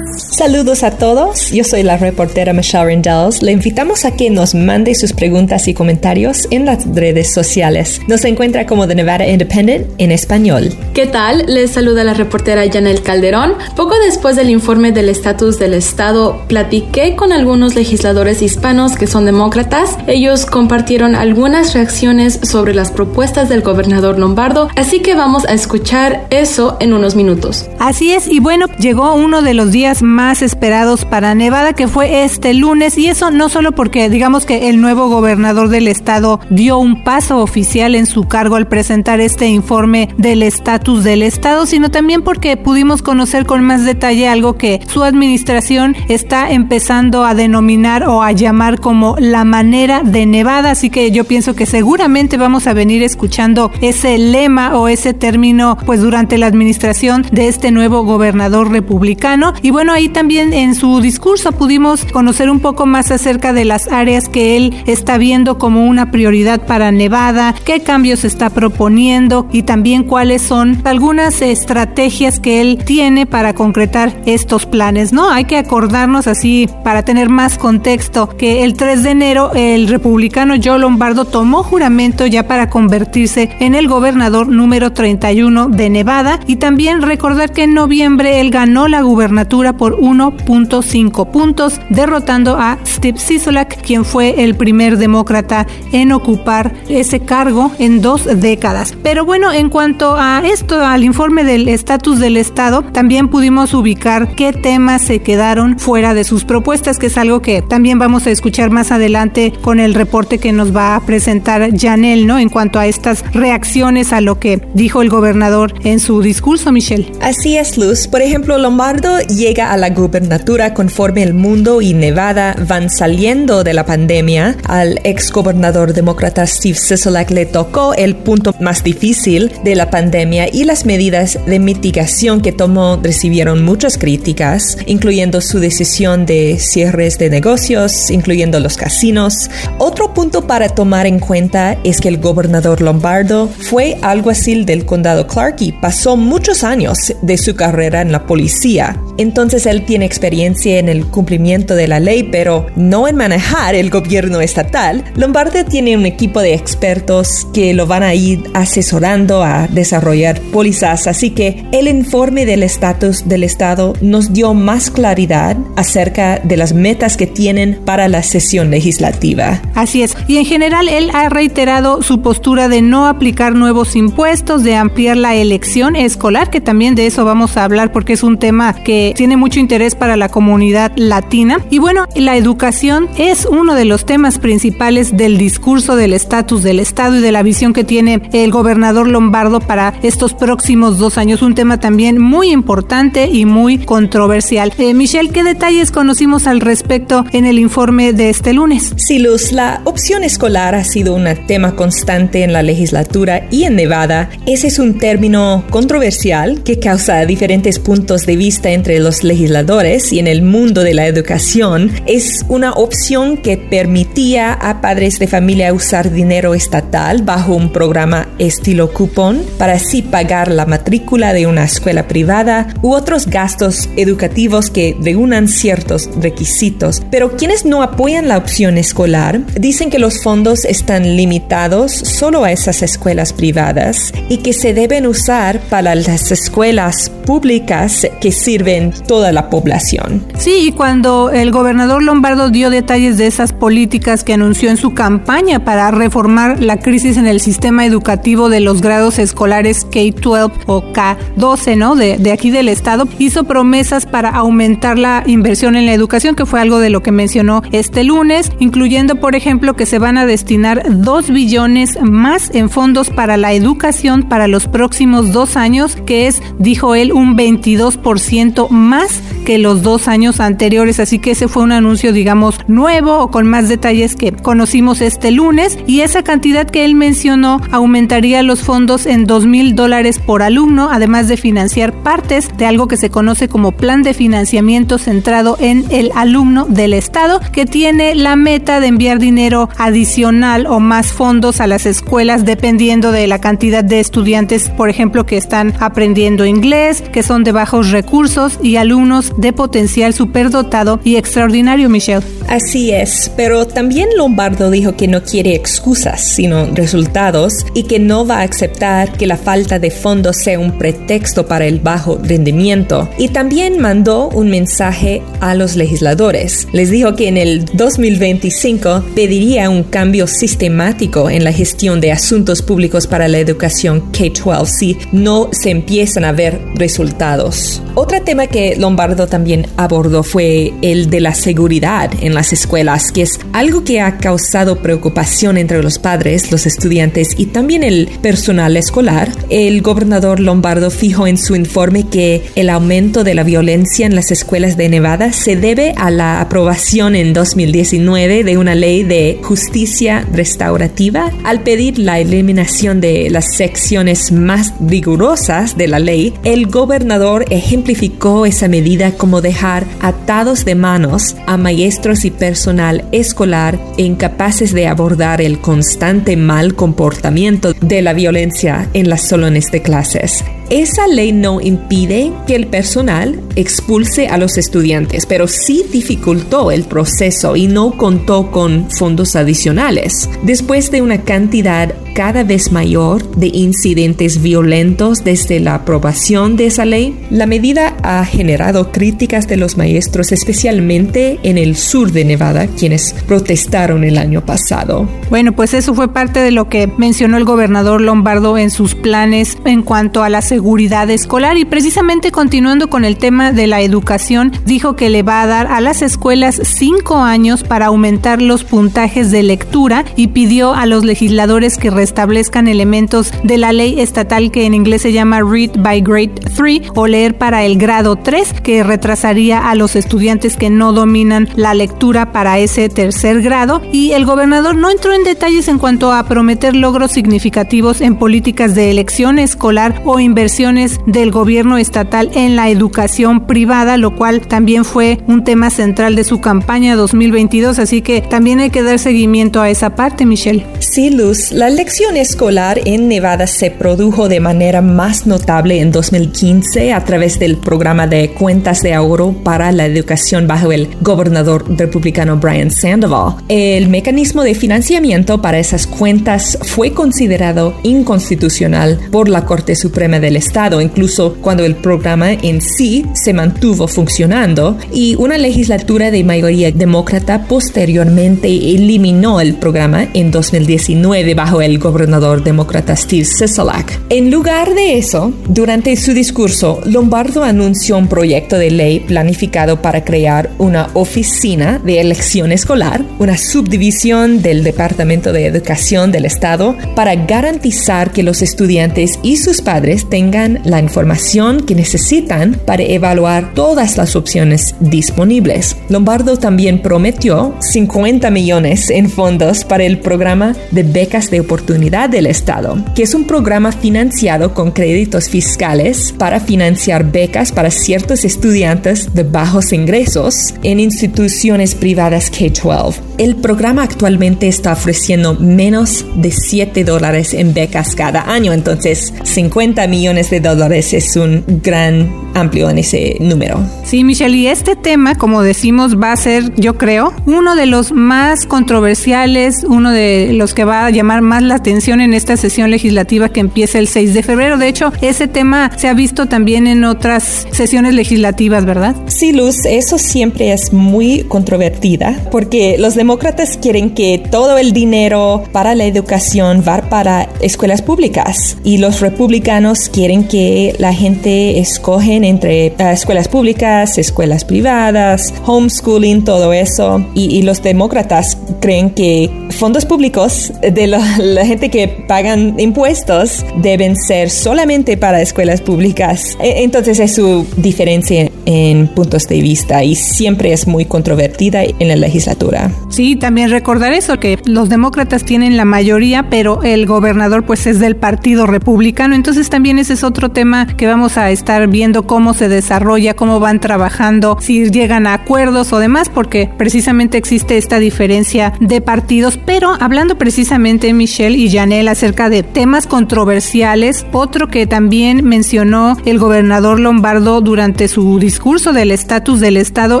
Saludos 0.34 0.82
a 0.82 0.90
todos, 0.90 1.52
yo 1.52 1.62
soy 1.62 1.84
la 1.84 1.96
reportera 1.96 2.52
Michelle 2.52 2.86
Rindels. 2.86 3.40
Le 3.40 3.52
invitamos 3.52 4.04
a 4.04 4.16
que 4.16 4.30
nos 4.30 4.52
mande 4.52 4.96
sus 4.96 5.12
preguntas 5.12 5.68
y 5.68 5.74
comentarios 5.74 6.48
en 6.50 6.66
las 6.66 6.92
redes 6.92 7.32
sociales. 7.32 8.00
Nos 8.08 8.24
encuentra 8.24 8.66
como 8.66 8.88
The 8.88 8.96
Nevada 8.96 9.28
Independent 9.28 9.86
en 9.98 10.10
español. 10.10 10.72
¿Qué 10.92 11.06
tal? 11.06 11.44
Les 11.46 11.70
saluda 11.70 12.02
la 12.02 12.14
reportera 12.14 12.64
Janel 12.68 13.02
Calderón. 13.02 13.54
Poco 13.76 13.94
después 14.04 14.34
del 14.34 14.50
informe 14.50 14.90
del 14.90 15.08
estatus 15.08 15.60
del 15.60 15.72
Estado, 15.72 16.42
platiqué 16.48 17.14
con 17.14 17.32
algunos 17.32 17.76
legisladores 17.76 18.42
hispanos 18.42 18.96
que 18.96 19.06
son 19.06 19.26
demócratas. 19.26 19.96
Ellos 20.08 20.46
compartieron 20.46 21.14
algunas 21.14 21.74
reacciones 21.74 22.40
sobre 22.42 22.74
las 22.74 22.90
propuestas 22.90 23.48
del 23.48 23.62
gobernador 23.62 24.18
Lombardo, 24.18 24.68
así 24.74 24.98
que 24.98 25.14
vamos 25.14 25.44
a 25.44 25.52
escuchar 25.52 26.26
eso 26.30 26.76
en 26.80 26.92
unos 26.92 27.14
minutos. 27.14 27.66
Así 27.78 28.10
es, 28.10 28.26
y 28.26 28.40
bueno, 28.40 28.66
llegó 28.80 29.14
uno 29.14 29.40
de 29.40 29.54
los 29.54 29.70
días 29.70 30.02
más 30.02 30.24
esperados 30.42 31.04
para 31.04 31.34
Nevada, 31.34 31.72
que 31.72 31.88
fue 31.88 32.24
este 32.24 32.54
lunes, 32.54 32.98
y 32.98 33.08
eso 33.08 33.30
no 33.30 33.48
solo 33.48 33.72
porque 33.72 34.08
digamos 34.08 34.46
que 34.46 34.68
el 34.68 34.80
nuevo 34.80 35.08
gobernador 35.08 35.68
del 35.68 35.88
estado 35.88 36.40
dio 36.50 36.78
un 36.78 37.04
paso 37.04 37.38
oficial 37.38 37.94
en 37.94 38.06
su 38.06 38.24
cargo 38.24 38.56
al 38.56 38.68
presentar 38.68 39.20
este 39.20 39.46
informe 39.46 40.08
del 40.18 40.42
estatus 40.42 41.04
del 41.04 41.22
estado, 41.22 41.66
sino 41.66 41.90
también 41.90 42.22
porque 42.22 42.56
pudimos 42.56 43.02
conocer 43.02 43.46
con 43.46 43.62
más 43.62 43.84
detalle 43.84 44.28
algo 44.28 44.54
que 44.54 44.80
su 44.86 45.04
administración 45.04 45.96
está 46.08 46.50
empezando 46.50 47.24
a 47.24 47.34
denominar 47.34 48.08
o 48.08 48.22
a 48.22 48.32
llamar 48.32 48.80
como 48.80 49.16
la 49.18 49.44
manera 49.44 50.02
de 50.02 50.26
Nevada, 50.26 50.70
así 50.70 50.90
que 50.90 51.10
yo 51.10 51.24
pienso 51.24 51.54
que 51.54 51.66
seguramente 51.66 52.36
vamos 52.36 52.66
a 52.66 52.74
venir 52.74 53.02
escuchando 53.02 53.70
ese 53.80 54.18
lema 54.18 54.78
o 54.78 54.88
ese 54.88 55.14
término 55.14 55.76
pues 55.86 56.00
durante 56.00 56.38
la 56.38 56.46
administración 56.46 57.26
de 57.32 57.48
este 57.48 57.70
nuevo 57.70 58.04
gobernador 58.04 58.70
republicano. 58.70 59.52
Y 59.62 59.70
bueno 59.70 59.92
ahí 59.92 60.08
también 60.14 60.54
en 60.54 60.74
su 60.76 61.00
discurso 61.00 61.52
pudimos 61.52 62.04
conocer 62.06 62.48
un 62.48 62.60
poco 62.60 62.86
más 62.86 63.10
acerca 63.10 63.52
de 63.52 63.64
las 63.64 63.88
áreas 63.88 64.28
que 64.28 64.56
él 64.56 64.72
está 64.86 65.18
viendo 65.18 65.58
como 65.58 65.86
una 65.86 66.12
prioridad 66.12 66.64
para 66.66 66.92
Nevada, 66.92 67.54
qué 67.64 67.80
cambios 67.80 68.24
está 68.24 68.48
proponiendo 68.48 69.48
y 69.52 69.64
también 69.64 70.04
cuáles 70.04 70.40
son 70.40 70.80
algunas 70.84 71.42
estrategias 71.42 72.38
que 72.38 72.60
él 72.60 72.78
tiene 72.86 73.26
para 73.26 73.54
concretar 73.54 74.14
estos 74.24 74.66
planes, 74.66 75.12
¿no? 75.12 75.30
Hay 75.30 75.46
que 75.46 75.58
acordarnos 75.58 76.28
así 76.28 76.68
para 76.84 77.02
tener 77.02 77.28
más 77.28 77.58
contexto 77.58 78.28
que 78.28 78.62
el 78.62 78.74
3 78.74 79.02
de 79.02 79.10
enero 79.10 79.50
el 79.54 79.88
republicano 79.88 80.54
Joe 80.62 80.78
Lombardo 80.78 81.24
tomó 81.24 81.64
juramento 81.64 82.24
ya 82.26 82.46
para 82.46 82.70
convertirse 82.70 83.50
en 83.58 83.74
el 83.74 83.88
gobernador 83.88 84.46
número 84.46 84.92
31 84.92 85.68
de 85.70 85.90
Nevada 85.90 86.38
y 86.46 86.56
también 86.56 87.02
recordar 87.02 87.50
que 87.50 87.64
en 87.64 87.74
noviembre 87.74 88.40
él 88.40 88.50
ganó 88.50 88.86
la 88.86 89.02
gubernatura 89.02 89.72
por 89.76 90.03
1.5 90.04 91.30
puntos, 91.30 91.80
derrotando 91.88 92.56
a 92.56 92.78
Steve 92.86 93.18
Sisolak, 93.18 93.80
quien 93.80 94.04
fue 94.04 94.44
el 94.44 94.54
primer 94.54 94.98
demócrata 94.98 95.66
en 95.92 96.12
ocupar 96.12 96.74
ese 96.88 97.20
cargo 97.20 97.72
en 97.78 98.02
dos 98.02 98.24
décadas. 98.40 98.94
Pero 99.02 99.24
bueno, 99.24 99.52
en 99.52 99.70
cuanto 99.70 100.16
a 100.16 100.42
esto, 100.44 100.84
al 100.84 101.04
informe 101.04 101.44
del 101.44 101.68
estatus 101.68 102.18
del 102.20 102.36
Estado, 102.36 102.82
también 102.82 103.28
pudimos 103.28 103.72
ubicar 103.72 104.34
qué 104.34 104.52
temas 104.52 105.02
se 105.02 105.20
quedaron 105.20 105.78
fuera 105.78 106.12
de 106.14 106.24
sus 106.24 106.44
propuestas, 106.44 106.98
que 106.98 107.06
es 107.06 107.16
algo 107.16 107.40
que 107.40 107.62
también 107.62 107.98
vamos 107.98 108.26
a 108.26 108.30
escuchar 108.30 108.70
más 108.70 108.92
adelante 108.92 109.52
con 109.62 109.80
el 109.80 109.94
reporte 109.94 110.38
que 110.38 110.52
nos 110.52 110.74
va 110.74 110.96
a 110.96 111.00
presentar 111.00 111.70
Janel, 111.76 112.26
¿no? 112.26 112.38
En 112.38 112.50
cuanto 112.50 112.78
a 112.78 112.86
estas 112.86 113.24
reacciones 113.32 114.12
a 114.12 114.20
lo 114.20 114.38
que 114.38 114.60
dijo 114.74 115.00
el 115.00 115.08
gobernador 115.08 115.72
en 115.84 116.00
su 116.00 116.20
discurso, 116.20 116.72
Michelle. 116.72 117.10
Así 117.22 117.56
es, 117.56 117.78
Luz. 117.78 118.06
Por 118.08 118.20
ejemplo, 118.22 118.58
Lombardo 118.58 119.18
llega 119.20 119.72
a 119.72 119.76
la 119.76 119.90
gubernatura 119.94 120.74
conforme 120.74 121.22
el 121.22 121.34
mundo 121.34 121.80
y 121.80 121.94
Nevada 121.94 122.56
van 122.68 122.90
saliendo 122.90 123.64
de 123.64 123.72
la 123.72 123.86
pandemia. 123.86 124.56
Al 124.64 125.00
ex 125.04 125.32
gobernador 125.32 125.92
demócrata 125.92 126.46
Steve 126.46 126.78
Sisolak 126.78 127.30
le 127.30 127.46
tocó 127.46 127.94
el 127.94 128.16
punto 128.16 128.54
más 128.60 128.84
difícil 128.84 129.52
de 129.64 129.74
la 129.74 129.90
pandemia 129.90 130.48
y 130.52 130.64
las 130.64 130.84
medidas 130.84 131.38
de 131.46 131.58
mitigación 131.58 132.40
que 132.40 132.52
tomó 132.52 133.00
recibieron 133.02 133.64
muchas 133.64 133.96
críticas, 133.96 134.76
incluyendo 134.86 135.40
su 135.40 135.60
decisión 135.60 136.26
de 136.26 136.58
cierres 136.58 137.18
de 137.18 137.30
negocios, 137.30 138.10
incluyendo 138.10 138.60
los 138.60 138.76
casinos. 138.76 139.50
Otro 139.78 140.12
punto 140.12 140.46
para 140.46 140.68
tomar 140.68 141.06
en 141.06 141.18
cuenta 141.18 141.78
es 141.84 142.00
que 142.00 142.08
el 142.08 142.18
gobernador 142.18 142.80
Lombardo 142.80 143.48
fue 143.48 143.98
alguacil 144.02 144.66
del 144.66 144.84
condado 144.84 145.26
Clark 145.26 145.56
y 145.60 145.72
pasó 145.72 146.16
muchos 146.16 146.64
años 146.64 146.98
de 147.22 147.38
su 147.38 147.54
carrera 147.54 148.00
en 148.00 148.12
la 148.12 148.26
policía. 148.26 149.00
Entonces 149.16 149.66
él 149.66 149.84
tiene 149.84 150.04
experiencia 150.04 150.78
en 150.78 150.88
el 150.88 151.06
cumplimiento 151.06 151.74
de 151.74 151.88
la 151.88 152.00
ley, 152.00 152.24
pero 152.24 152.66
no 152.76 153.06
en 153.06 153.16
manejar 153.16 153.74
el 153.74 153.90
gobierno 153.90 154.40
estatal, 154.40 155.04
Lombardo 155.14 155.64
tiene 155.64 155.96
un 155.96 156.06
equipo 156.06 156.40
de 156.40 156.54
expertos 156.54 157.46
que 157.52 157.74
lo 157.74 157.86
van 157.86 158.02
a 158.02 158.14
ir 158.14 158.42
asesorando 158.54 159.42
a 159.42 159.68
desarrollar 159.68 160.40
pólizas, 160.52 161.06
así 161.06 161.30
que 161.30 161.64
el 161.72 161.86
informe 161.86 162.46
del 162.46 162.62
estatus 162.62 163.28
del 163.28 163.44
Estado 163.44 163.94
nos 164.00 164.32
dio 164.32 164.54
más 164.54 164.90
claridad 164.90 165.56
acerca 165.76 166.40
de 166.40 166.56
las 166.56 166.72
metas 166.72 167.16
que 167.16 167.26
tienen 167.26 167.78
para 167.84 168.08
la 168.08 168.22
sesión 168.22 168.70
legislativa. 168.70 169.62
Así 169.74 170.02
es, 170.02 170.16
y 170.26 170.38
en 170.38 170.44
general 170.44 170.88
él 170.88 171.10
ha 171.12 171.28
reiterado 171.28 172.02
su 172.02 172.20
postura 172.20 172.68
de 172.68 172.82
no 172.82 173.06
aplicar 173.06 173.54
nuevos 173.54 173.96
impuestos, 173.96 174.64
de 174.64 174.74
ampliar 174.74 175.16
la 175.16 175.34
elección 175.34 175.96
escolar, 175.96 176.50
que 176.50 176.60
también 176.60 176.94
de 176.94 177.06
eso 177.06 177.24
vamos 177.24 177.56
a 177.56 177.64
hablar 177.64 177.92
porque 177.92 178.14
es 178.14 178.22
un 178.22 178.38
tema 178.38 178.74
que 178.74 179.03
tiene 179.16 179.36
mucho 179.36 179.60
interés 179.60 179.94
para 179.94 180.16
la 180.16 180.28
comunidad 180.28 180.92
latina. 180.96 181.58
Y 181.70 181.78
bueno, 181.78 182.06
la 182.14 182.36
educación 182.36 183.08
es 183.18 183.46
uno 183.46 183.74
de 183.74 183.84
los 183.84 184.06
temas 184.06 184.38
principales 184.38 185.16
del 185.16 185.38
discurso 185.38 185.96
del 185.96 186.12
estatus 186.12 186.62
del 186.62 186.80
Estado 186.80 187.16
y 187.16 187.20
de 187.20 187.32
la 187.32 187.42
visión 187.42 187.72
que 187.72 187.84
tiene 187.84 188.22
el 188.32 188.50
gobernador 188.50 189.08
Lombardo 189.08 189.60
para 189.60 189.94
estos 190.02 190.34
próximos 190.34 190.98
dos 190.98 191.18
años. 191.18 191.42
Un 191.42 191.54
tema 191.54 191.80
también 191.80 192.20
muy 192.20 192.50
importante 192.50 193.28
y 193.28 193.44
muy 193.44 193.78
controversial. 193.78 194.72
Eh, 194.78 194.94
Michelle, 194.94 195.30
¿qué 195.30 195.42
detalles 195.42 195.90
conocimos 195.90 196.46
al 196.46 196.60
respecto 196.60 197.24
en 197.32 197.44
el 197.44 197.58
informe 197.58 198.12
de 198.12 198.30
este 198.30 198.52
lunes? 198.52 198.92
Sí, 198.96 199.18
Luz, 199.18 199.52
la 199.52 199.80
opción 199.84 200.24
escolar 200.24 200.74
ha 200.74 200.84
sido 200.84 201.14
un 201.14 201.26
tema 201.46 201.74
constante 201.74 202.42
en 202.42 202.52
la 202.52 202.62
legislatura 202.62 203.46
y 203.50 203.64
en 203.64 203.76
Nevada. 203.76 204.30
Ese 204.46 204.68
es 204.68 204.78
un 204.78 204.98
término 204.98 205.64
controversial 205.70 206.62
que 206.62 206.78
causa 206.78 207.24
diferentes 207.24 207.78
puntos 207.78 208.26
de 208.26 208.36
vista 208.36 208.70
entre 208.70 208.93
los 209.00 209.24
legisladores 209.24 210.12
y 210.12 210.18
en 210.18 210.26
el 210.26 210.42
mundo 210.42 210.82
de 210.82 210.94
la 210.94 211.06
educación. 211.06 211.92
Es 212.06 212.44
una 212.48 212.72
opción 212.72 213.36
que 213.36 213.56
permitía 213.56 214.52
a 214.52 214.80
padres 214.80 215.18
de 215.18 215.26
familia 215.26 215.72
usar 215.72 216.12
dinero 216.12 216.54
estatal 216.54 217.22
bajo 217.22 217.54
un 217.54 217.72
programa 217.72 218.28
estilo 218.38 218.92
cupón 218.92 219.42
para 219.58 219.74
así 219.74 220.02
pagar 220.02 220.50
la 220.50 220.66
matrícula 220.66 221.32
de 221.32 221.46
una 221.46 221.64
escuela 221.64 222.08
privada 222.08 222.74
u 222.82 222.92
otros 222.92 223.26
gastos 223.26 223.88
educativos 223.96 224.70
que 224.70 224.96
reúnan 225.00 225.48
ciertos 225.48 226.08
requisitos. 226.20 227.02
Pero 227.10 227.36
quienes 227.36 227.64
no 227.64 227.82
apoyan 227.82 228.28
la 228.28 228.38
opción 228.38 228.78
escolar 228.78 229.40
dicen 229.58 229.90
que 229.90 229.98
los 229.98 230.22
fondos 230.22 230.64
están 230.64 231.16
limitados 231.16 231.92
solo 231.92 232.44
a 232.44 232.52
esas 232.52 232.82
escuelas 232.82 233.32
privadas 233.32 234.12
y 234.28 234.38
que 234.38 234.52
se 234.52 234.74
deben 234.74 235.06
usar 235.06 235.60
para 235.70 235.94
las 235.94 236.30
escuelas 236.30 237.10
públicas 237.26 238.06
que 238.20 238.32
sirven 238.32 238.83
toda 239.06 239.32
la 239.32 239.50
población. 239.50 240.24
Sí, 240.38 240.68
y 240.68 240.72
cuando 240.72 241.30
el 241.30 241.50
gobernador 241.50 242.02
Lombardo 242.02 242.50
dio 242.50 242.70
detalles 242.70 243.18
de 243.18 243.26
esas 243.26 243.52
políticas 243.52 244.24
que 244.24 244.34
anunció 244.34 244.70
en 244.70 244.76
su 244.76 244.94
campaña 244.94 245.64
para 245.64 245.90
reformar 245.90 246.62
la 246.62 246.78
crisis 246.78 247.16
en 247.16 247.26
el 247.26 247.40
sistema 247.40 247.86
educativo 247.86 248.48
de 248.48 248.60
los 248.60 248.80
grados 248.80 249.18
escolares 249.18 249.84
K-12 249.84 250.52
o 250.66 250.92
K-12, 250.92 251.76
¿no? 251.76 251.96
De, 251.96 252.18
de 252.18 252.32
aquí 252.32 252.50
del 252.50 252.68
estado, 252.68 253.08
hizo 253.18 253.44
promesas 253.44 254.06
para 254.06 254.30
aumentar 254.30 254.98
la 254.98 255.22
inversión 255.26 255.76
en 255.76 255.86
la 255.86 255.94
educación, 255.94 256.34
que 256.34 256.46
fue 256.46 256.60
algo 256.60 256.78
de 256.78 256.90
lo 256.90 257.02
que 257.02 257.12
mencionó 257.12 257.62
este 257.72 258.04
lunes, 258.04 258.50
incluyendo, 258.58 259.16
por 259.16 259.34
ejemplo, 259.34 259.74
que 259.74 259.86
se 259.86 259.98
van 259.98 260.18
a 260.18 260.26
destinar 260.26 260.84
2 260.88 261.30
billones 261.30 262.00
más 262.02 262.50
en 262.54 262.70
fondos 262.70 263.10
para 263.10 263.36
la 263.36 263.52
educación 263.52 264.24
para 264.28 264.48
los 264.48 264.66
próximos 264.66 265.32
dos 265.32 265.56
años, 265.56 265.96
que 266.06 266.26
es, 266.26 266.42
dijo 266.58 266.94
él, 266.94 267.12
un 267.12 267.36
22% 267.36 268.70
más 268.74 269.22
que 269.44 269.58
los 269.58 269.82
dos 269.82 270.08
años 270.08 270.40
anteriores. 270.40 271.00
Así 271.00 271.18
que 271.18 271.32
ese 271.32 271.48
fue 271.48 271.62
un 271.62 271.72
anuncio, 271.72 272.12
digamos, 272.12 272.58
nuevo 272.66 273.18
o 273.18 273.30
con 273.30 273.46
más 273.46 273.68
detalles 273.68 274.16
que 274.16 274.32
conocimos 274.32 275.00
este 275.00 275.30
lunes. 275.30 275.78
Y 275.86 276.00
esa 276.00 276.22
cantidad 276.22 276.66
que 276.66 276.84
él 276.84 276.94
mencionó 276.94 277.60
aumentaría 277.70 278.42
los 278.42 278.62
fondos 278.62 279.06
en 279.06 279.26
dos 279.26 279.46
mil 279.46 279.74
dólares 279.74 280.18
por 280.18 280.42
alumno, 280.42 280.88
además 280.90 281.28
de 281.28 281.36
financiar 281.36 281.92
partes 281.92 282.50
de 282.56 282.66
algo 282.66 282.88
que 282.88 282.96
se 282.96 283.10
conoce 283.10 283.48
como 283.48 283.72
plan 283.72 284.02
de 284.02 284.14
financiamiento 284.14 284.98
centrado 284.98 285.56
en 285.60 285.84
el 285.90 286.10
alumno 286.14 286.66
del 286.66 286.94
Estado, 286.94 287.40
que 287.52 287.66
tiene 287.66 288.14
la 288.14 288.36
meta 288.36 288.80
de 288.80 288.88
enviar 288.88 289.18
dinero 289.18 289.68
adicional 289.78 290.66
o 290.66 290.80
más 290.80 291.12
fondos 291.12 291.60
a 291.60 291.66
las 291.66 291.86
escuelas 291.86 292.44
dependiendo 292.44 293.12
de 293.12 293.26
la 293.26 293.40
cantidad 293.40 293.84
de 293.84 294.00
estudiantes, 294.00 294.70
por 294.70 294.88
ejemplo, 294.88 295.26
que 295.26 295.36
están 295.36 295.74
aprendiendo 295.80 296.46
inglés, 296.46 297.02
que 297.02 297.22
son 297.22 297.44
de 297.44 297.52
bajos 297.52 297.90
recursos 297.90 298.58
y 298.64 298.76
alumnos 298.76 299.32
de 299.36 299.52
potencial 299.52 300.14
superdotado 300.14 300.98
y 301.04 301.16
extraordinario, 301.16 301.88
Michelle. 301.88 302.24
Así 302.48 302.90
es, 302.90 303.30
pero 303.36 303.66
también 303.66 304.08
Lombardo 304.16 304.70
dijo 304.70 304.96
que 304.96 305.08
no 305.08 305.22
quiere 305.22 305.54
excusas, 305.54 306.22
sino 306.24 306.66
resultados 306.74 307.52
y 307.74 307.84
que 307.84 307.98
no 307.98 308.26
va 308.26 308.40
a 308.40 308.42
aceptar 308.42 309.16
que 309.16 309.26
la 309.26 309.36
falta 309.36 309.78
de 309.78 309.90
fondos 309.90 310.36
sea 310.36 310.58
un 310.58 310.78
pretexto 310.78 311.46
para 311.46 311.66
el 311.66 311.80
bajo 311.80 312.18
rendimiento. 312.22 313.08
Y 313.18 313.28
también 313.28 313.80
mandó 313.80 314.28
un 314.28 314.50
mensaje 314.50 315.22
a 315.40 315.54
los 315.54 315.76
legisladores. 315.76 316.66
Les 316.72 316.90
dijo 316.90 317.14
que 317.14 317.28
en 317.28 317.36
el 317.36 317.64
2025 317.66 319.04
pediría 319.14 319.70
un 319.70 319.82
cambio 319.84 320.26
sistemático 320.26 321.28
en 321.30 321.44
la 321.44 321.52
gestión 321.52 322.00
de 322.00 322.12
asuntos 322.12 322.62
públicos 322.62 323.06
para 323.06 323.28
la 323.28 323.38
educación 323.38 324.12
K-12 324.12 324.64
si 324.66 324.96
no 325.12 325.50
se 325.52 325.70
empiezan 325.70 326.24
a 326.24 326.32
ver 326.32 326.60
resultados. 326.74 327.82
Otro 327.94 328.22
tema 328.22 328.46
que 328.46 328.53
Lombardo 328.78 329.26
también 329.26 329.66
abordó 329.76 330.22
fue 330.22 330.72
el 330.80 331.10
de 331.10 331.20
la 331.20 331.34
seguridad 331.34 332.10
en 332.20 332.34
las 332.34 332.52
escuelas, 332.52 333.10
que 333.10 333.22
es 333.22 333.40
algo 333.52 333.82
que 333.82 334.00
ha 334.00 334.18
causado 334.18 334.76
preocupación 334.76 335.58
entre 335.58 335.82
los 335.82 335.98
padres, 335.98 336.52
los 336.52 336.64
estudiantes 336.66 337.34
y 337.36 337.46
también 337.46 337.82
el 337.82 338.08
personal 338.22 338.76
escolar. 338.76 339.30
El 339.50 339.82
gobernador 339.82 340.38
Lombardo 340.38 340.90
fijó 340.90 341.26
en 341.26 341.36
su 341.36 341.56
informe 341.56 342.06
que 342.06 342.42
el 342.54 342.70
aumento 342.70 343.24
de 343.24 343.34
la 343.34 343.42
violencia 343.42 344.06
en 344.06 344.14
las 344.14 344.30
escuelas 344.30 344.76
de 344.76 344.88
Nevada 344.88 345.32
se 345.32 345.56
debe 345.56 345.92
a 345.96 346.10
la 346.10 346.40
aprobación 346.40 347.16
en 347.16 347.32
2019 347.32 348.44
de 348.44 348.56
una 348.56 348.76
ley 348.76 349.02
de 349.02 349.40
justicia 349.42 350.26
restaurativa 350.32 351.32
al 351.42 351.62
pedir 351.62 351.98
la 351.98 352.20
eliminación 352.20 353.00
de 353.00 353.30
las 353.30 353.56
secciones 353.56 354.30
más 354.30 354.72
rigurosas 354.80 355.76
de 355.76 355.88
la 355.88 355.98
ley. 355.98 356.34
El 356.44 356.66
gobernador 356.66 357.46
ejemplificó 357.50 358.33
esa 358.44 358.68
medida 358.68 359.12
como 359.12 359.40
dejar 359.40 359.84
atados 360.00 360.64
de 360.64 360.74
manos 360.74 361.36
a 361.46 361.56
maestros 361.56 362.24
y 362.24 362.30
personal 362.30 363.04
escolar 363.12 363.78
incapaces 363.96 364.72
de 364.72 364.88
abordar 364.88 365.40
el 365.40 365.60
constante 365.60 366.36
mal 366.36 366.74
comportamiento 366.74 367.72
de 367.80 368.02
la 368.02 368.12
violencia 368.12 368.88
en 368.92 369.08
las 369.08 369.28
salones 369.28 369.70
de 369.70 369.82
clases. 369.82 370.44
Esa 370.74 371.06
ley 371.06 371.30
no 371.30 371.60
impide 371.60 372.32
que 372.48 372.56
el 372.56 372.66
personal 372.66 373.40
expulse 373.54 374.26
a 374.26 374.38
los 374.38 374.58
estudiantes, 374.58 375.24
pero 375.24 375.46
sí 375.46 375.84
dificultó 375.92 376.72
el 376.72 376.82
proceso 376.82 377.54
y 377.54 377.68
no 377.68 377.96
contó 377.96 378.50
con 378.50 378.90
fondos 378.90 379.36
adicionales. 379.36 380.28
Después 380.42 380.90
de 380.90 381.00
una 381.00 381.22
cantidad 381.22 381.94
cada 382.12 382.42
vez 382.44 382.72
mayor 382.72 383.28
de 383.36 383.48
incidentes 383.48 384.40
violentos 384.40 385.22
desde 385.24 385.58
la 385.60 385.76
aprobación 385.76 386.56
de 386.56 386.66
esa 386.66 386.84
ley, 386.84 387.24
la 387.30 387.46
medida 387.46 387.96
ha 388.02 388.24
generado 388.24 388.90
críticas 388.92 389.46
de 389.48 389.56
los 389.56 389.76
maestros, 389.76 390.32
especialmente 390.32 391.38
en 391.42 391.58
el 391.58 391.76
sur 391.76 392.12
de 392.12 392.24
Nevada, 392.24 392.66
quienes 392.66 393.12
protestaron 393.26 394.04
el 394.04 394.18
año 394.18 394.44
pasado. 394.44 395.08
Bueno, 395.30 395.52
pues 395.52 395.74
eso 395.74 395.94
fue 395.94 396.12
parte 396.12 396.40
de 396.40 396.52
lo 396.52 396.68
que 396.68 396.88
mencionó 396.98 397.36
el 397.36 397.44
gobernador 397.44 398.00
Lombardo 398.00 398.58
en 398.58 398.70
sus 398.70 398.94
planes 398.94 399.58
en 399.64 399.82
cuanto 399.82 400.22
a 400.22 400.28
la 400.28 400.42
seguridad 400.42 400.63
escolar 401.10 401.58
y 401.58 401.66
precisamente 401.66 402.30
continuando 402.30 402.88
con 402.88 403.04
el 403.04 403.18
tema 403.18 403.52
de 403.52 403.66
la 403.66 403.82
educación, 403.82 404.50
dijo 404.64 404.96
que 404.96 405.10
le 405.10 405.22
va 405.22 405.42
a 405.42 405.46
dar 405.46 405.66
a 405.66 405.80
las 405.80 406.00
escuelas 406.00 406.58
cinco 406.64 407.18
años 407.18 407.62
para 407.62 407.86
aumentar 407.86 408.40
los 408.40 408.64
puntajes 408.64 409.30
de 409.30 409.42
lectura 409.42 410.04
y 410.16 410.28
pidió 410.28 410.72
a 410.72 410.86
los 410.86 411.04
legisladores 411.04 411.76
que 411.76 411.88
establezcan 412.02 412.66
elementos 412.66 413.30
de 413.42 413.58
la 413.58 413.72
ley 413.72 414.00
estatal 414.00 414.50
que 414.50 414.64
en 414.64 414.72
inglés 414.72 415.02
se 415.02 415.12
llama 415.12 415.40
Read 415.42 415.72
by 415.76 416.00
Grade 416.00 416.40
3 416.56 416.92
o 416.94 417.06
leer 417.06 417.36
para 417.36 417.64
el 417.64 417.76
grado 417.76 418.16
3, 418.16 418.60
que 418.62 418.82
retrasaría 418.82 419.68
a 419.68 419.74
los 419.74 419.96
estudiantes 419.96 420.56
que 420.56 420.70
no 420.70 420.92
dominan 420.92 421.48
la 421.56 421.74
lectura 421.74 422.32
para 422.32 422.58
ese 422.58 422.88
tercer 422.88 423.42
grado. 423.42 423.82
Y 423.92 424.12
el 424.12 424.24
gobernador 424.24 424.76
no 424.76 424.90
entró 424.90 425.12
en 425.12 425.24
detalles 425.24 425.68
en 425.68 425.78
cuanto 425.78 426.12
a 426.12 426.24
prometer 426.24 426.74
logros 426.74 427.12
significativos 427.12 428.00
en 428.00 428.16
políticas 428.16 428.74
de 428.74 428.90
elección 428.90 429.38
escolar 429.38 430.00
o 430.04 430.18
inversiones 430.44 431.00
del 431.06 431.30
gobierno 431.30 431.78
estatal 431.78 432.30
en 432.34 432.54
la 432.54 432.68
educación 432.68 433.46
privada, 433.46 433.96
lo 433.96 434.14
cual 434.14 434.46
también 434.46 434.84
fue 434.84 435.20
un 435.26 435.42
tema 435.42 435.70
central 435.70 436.16
de 436.16 436.24
su 436.24 436.42
campaña 436.42 436.96
2022, 436.96 437.78
así 437.78 438.02
que 438.02 438.20
también 438.20 438.60
hay 438.60 438.68
que 438.68 438.82
dar 438.82 438.98
seguimiento 438.98 439.62
a 439.62 439.70
esa 439.70 439.96
parte, 439.96 440.26
Michelle. 440.26 440.66
Sí, 440.80 441.08
Luz, 441.08 441.50
la 441.50 441.68
elección 441.68 442.18
escolar 442.18 442.78
en 442.84 443.08
Nevada 443.08 443.46
se 443.46 443.70
produjo 443.70 444.28
de 444.28 444.40
manera 444.40 444.82
más 444.82 445.26
notable 445.26 445.80
en 445.80 445.90
2015 445.90 446.92
a 446.92 447.02
través 447.06 447.38
del 447.38 447.56
programa 447.56 448.06
de 448.06 448.32
cuentas 448.32 448.82
de 448.82 448.92
ahorro 448.92 449.32
para 449.32 449.72
la 449.72 449.86
educación 449.86 450.46
bajo 450.46 450.72
el 450.72 450.90
gobernador 451.00 451.64
republicano 451.74 452.36
Brian 452.36 452.70
Sandoval. 452.70 453.36
El 453.48 453.88
mecanismo 453.88 454.42
de 454.42 454.54
financiamiento 454.54 455.40
para 455.40 455.58
esas 455.58 455.86
cuentas 455.86 456.58
fue 456.60 456.92
considerado 456.92 457.72
inconstitucional 457.82 459.00
por 459.10 459.30
la 459.30 459.46
Corte 459.46 459.74
Suprema 459.74 460.20
del 460.34 460.42
Estado, 460.42 460.80
incluso 460.80 461.34
cuando 461.40 461.64
el 461.64 461.76
programa 461.76 462.32
en 462.32 462.60
sí 462.60 463.06
se 463.14 463.32
mantuvo 463.32 463.86
funcionando 463.86 464.76
y 464.92 465.14
una 465.14 465.38
legislatura 465.38 466.10
de 466.10 466.24
mayoría 466.24 466.72
demócrata 466.72 467.46
posteriormente 467.46 468.48
eliminó 468.48 469.40
el 469.40 469.54
programa 469.54 470.08
en 470.12 470.32
2019 470.32 471.34
bajo 471.34 471.62
el 471.62 471.78
gobernador 471.78 472.42
demócrata 472.42 472.96
Steve 472.96 473.24
Sisolak. 473.24 474.00
En 474.10 474.32
lugar 474.32 474.74
de 474.74 474.98
eso, 474.98 475.32
durante 475.48 475.96
su 475.96 476.12
discurso, 476.12 476.80
Lombardo 476.84 477.44
anunció 477.44 477.96
un 477.96 478.08
proyecto 478.08 478.58
de 478.58 478.72
ley 478.72 479.00
planificado 479.00 479.80
para 479.82 480.04
crear 480.04 480.50
una 480.58 480.88
oficina 480.94 481.78
de 481.78 482.00
elección 482.00 482.50
escolar, 482.50 483.04
una 483.20 483.38
subdivisión 483.38 484.42
del 484.42 484.64
Departamento 484.64 485.32
de 485.32 485.46
Educación 485.46 486.10
del 486.10 486.24
Estado, 486.24 486.76
para 486.96 487.14
garantizar 487.14 488.10
que 488.10 488.24
los 488.24 488.42
estudiantes 488.42 489.20
y 489.22 489.36
sus 489.36 489.62
padres 489.62 490.08
tengan 490.08 490.23
la 490.32 490.80
información 490.80 491.60
que 491.60 491.74
necesitan 491.74 492.58
para 492.66 492.82
evaluar 492.82 493.52
todas 493.54 493.96
las 493.96 494.16
opciones 494.16 494.74
disponibles. 494.80 495.76
Lombardo 495.88 496.38
también 496.38 496.80
prometió 496.80 497.54
50 497.60 498.30
millones 498.30 498.90
en 498.90 499.10
fondos 499.10 499.64
para 499.64 499.84
el 499.84 499.98
programa 499.98 500.56
de 500.70 500.82
becas 500.82 501.30
de 501.30 501.40
oportunidad 501.40 502.08
del 502.08 502.26
Estado, 502.26 502.76
que 502.94 503.02
es 503.02 503.14
un 503.14 503.26
programa 503.26 503.72
financiado 503.72 504.54
con 504.54 504.70
créditos 504.70 505.28
fiscales 505.28 506.14
para 506.16 506.40
financiar 506.40 507.10
becas 507.10 507.52
para 507.52 507.70
ciertos 507.70 508.24
estudiantes 508.24 509.14
de 509.14 509.24
bajos 509.24 509.72
ingresos 509.72 510.54
en 510.62 510.80
instituciones 510.80 511.74
privadas 511.74 512.30
K-12. 512.30 512.94
El 513.18 513.36
programa 513.36 513.82
actualmente 513.82 514.48
está 514.48 514.72
ofreciendo 514.72 515.34
menos 515.34 516.04
de 516.16 516.30
7 516.30 516.82
dólares 516.84 517.34
en 517.34 517.54
becas 517.54 517.94
cada 517.94 518.32
año, 518.32 518.52
entonces 518.52 519.12
50 519.22 519.86
millones 519.86 520.13
de 520.14 520.40
dólares 520.40 520.92
es 520.92 521.16
un 521.16 521.44
gran 521.62 522.10
amplio 522.34 522.70
en 522.70 522.78
ese 522.78 523.16
número. 523.20 523.60
Sí, 523.84 524.04
Michelle, 524.04 524.36
y 524.36 524.46
este 524.46 524.76
tema, 524.76 525.14
como 525.16 525.42
decimos, 525.42 526.00
va 526.00 526.12
a 526.12 526.16
ser, 526.16 526.54
yo 526.56 526.76
creo, 526.78 527.12
uno 527.26 527.56
de 527.56 527.66
los 527.66 527.92
más 527.92 528.46
controversiales, 528.46 529.64
uno 529.64 529.90
de 529.90 530.30
los 530.32 530.54
que 530.54 530.64
va 530.64 530.86
a 530.86 530.90
llamar 530.90 531.20
más 531.20 531.42
la 531.42 531.56
atención 531.56 532.00
en 532.00 532.14
esta 532.14 532.36
sesión 532.36 532.70
legislativa 532.70 533.28
que 533.28 533.40
empieza 533.40 533.78
el 533.78 533.88
6 533.88 534.14
de 534.14 534.22
febrero. 534.22 534.58
De 534.58 534.68
hecho, 534.68 534.92
ese 535.00 535.28
tema 535.28 535.70
se 535.76 535.88
ha 535.88 535.94
visto 535.94 536.26
también 536.26 536.66
en 536.66 536.84
otras 536.84 537.46
sesiones 537.50 537.94
legislativas, 537.94 538.64
¿verdad? 538.64 538.96
Sí, 539.06 539.32
Luz, 539.32 539.64
eso 539.64 539.98
siempre 539.98 540.52
es 540.52 540.72
muy 540.72 541.24
controvertida 541.24 542.16
porque 542.30 542.76
los 542.78 542.94
demócratas 542.94 543.56
quieren 543.56 543.90
que 543.94 544.22
todo 544.30 544.58
el 544.58 544.72
dinero 544.72 545.44
para 545.52 545.74
la 545.74 545.84
educación 545.84 546.62
va 546.66 546.88
para 546.88 547.28
escuelas 547.40 547.82
públicas 547.82 548.56
y 548.64 548.78
los 548.78 549.00
republicanos 549.00 549.88
quieren 549.88 550.03
que 550.28 550.74
la 550.78 550.92
gente 550.92 551.58
escogen 551.58 552.24
entre 552.24 552.66
eh, 552.66 552.74
escuelas 552.92 553.26
públicas, 553.28 553.96
escuelas 553.96 554.44
privadas, 554.44 555.32
homeschooling, 555.46 556.24
todo 556.24 556.52
eso. 556.52 557.04
Y, 557.14 557.42
los 557.42 557.62
demócratas 557.62 558.38
creen 558.60 558.90
que 558.90 559.30
fondos 559.54 559.84
públicos 559.84 560.52
de 560.60 560.86
la 560.86 561.00
gente 561.46 561.70
que 561.70 561.88
pagan 561.88 562.58
impuestos 562.58 563.44
deben 563.62 563.96
ser 563.96 564.30
solamente 564.30 564.96
para 564.96 565.20
escuelas 565.22 565.60
públicas. 565.60 566.36
E, 566.40 566.64
entonces 566.64 566.98
es 567.00 567.14
su 567.14 567.46
diferencia 567.56 568.30
en 568.46 568.88
puntos 568.88 569.26
de 569.28 569.40
vista 569.40 569.84
y 569.84 569.94
siempre 569.94 570.52
es 570.52 570.66
muy 570.66 570.84
controvertida 570.84 571.62
en 571.64 571.88
la 571.88 571.96
legislatura. 571.96 572.70
Sí, 572.90 573.16
también 573.16 573.50
recordar 573.50 573.92
eso, 573.92 574.18
que 574.18 574.38
los 574.44 574.68
demócratas 574.68 575.24
tienen 575.24 575.56
la 575.56 575.64
mayoría, 575.64 576.28
pero 576.30 576.62
el 576.62 576.86
gobernador 576.86 577.44
pues 577.46 577.66
es 577.66 577.80
del 577.80 577.96
Partido 577.96 578.46
Republicano. 578.46 579.14
Entonces 579.14 579.50
también 579.50 579.78
ese 579.78 579.94
es 579.94 580.04
otro 580.04 580.30
tema 580.30 580.66
que 580.76 580.86
vamos 580.86 581.16
a 581.16 581.30
estar 581.30 581.66
viendo 581.68 582.06
cómo 582.06 582.34
se 582.34 582.48
desarrolla, 582.48 583.14
cómo 583.14 583.40
van 583.40 583.60
trabajando, 583.60 584.36
si 584.40 584.70
llegan 584.70 585.06
a 585.06 585.14
acuerdos 585.14 585.72
o 585.72 585.78
demás, 585.78 586.08
porque 586.08 586.50
precisamente 586.56 587.18
existe 587.18 587.56
esta 587.56 587.78
diferencia 587.78 588.52
de 588.60 588.80
partidos. 588.80 589.38
Pero 589.46 589.76
hablando 589.78 590.16
precisamente, 590.16 590.92
Michelle 590.94 591.36
y 591.36 591.50
Janelle, 591.50 591.90
acerca 591.90 592.30
de 592.30 592.42
temas 592.42 592.86
controversiales, 592.86 594.06
otro 594.12 594.48
que 594.48 594.66
también 594.66 595.24
mencionó 595.24 595.96
el 596.06 596.18
gobernador 596.18 596.80
Lombardo 596.80 597.40
durante 597.40 597.88
su 597.88 598.18
discurso 598.18 598.72
del 598.72 598.90
estatus 598.90 599.40
del 599.40 599.56
Estado 599.56 600.00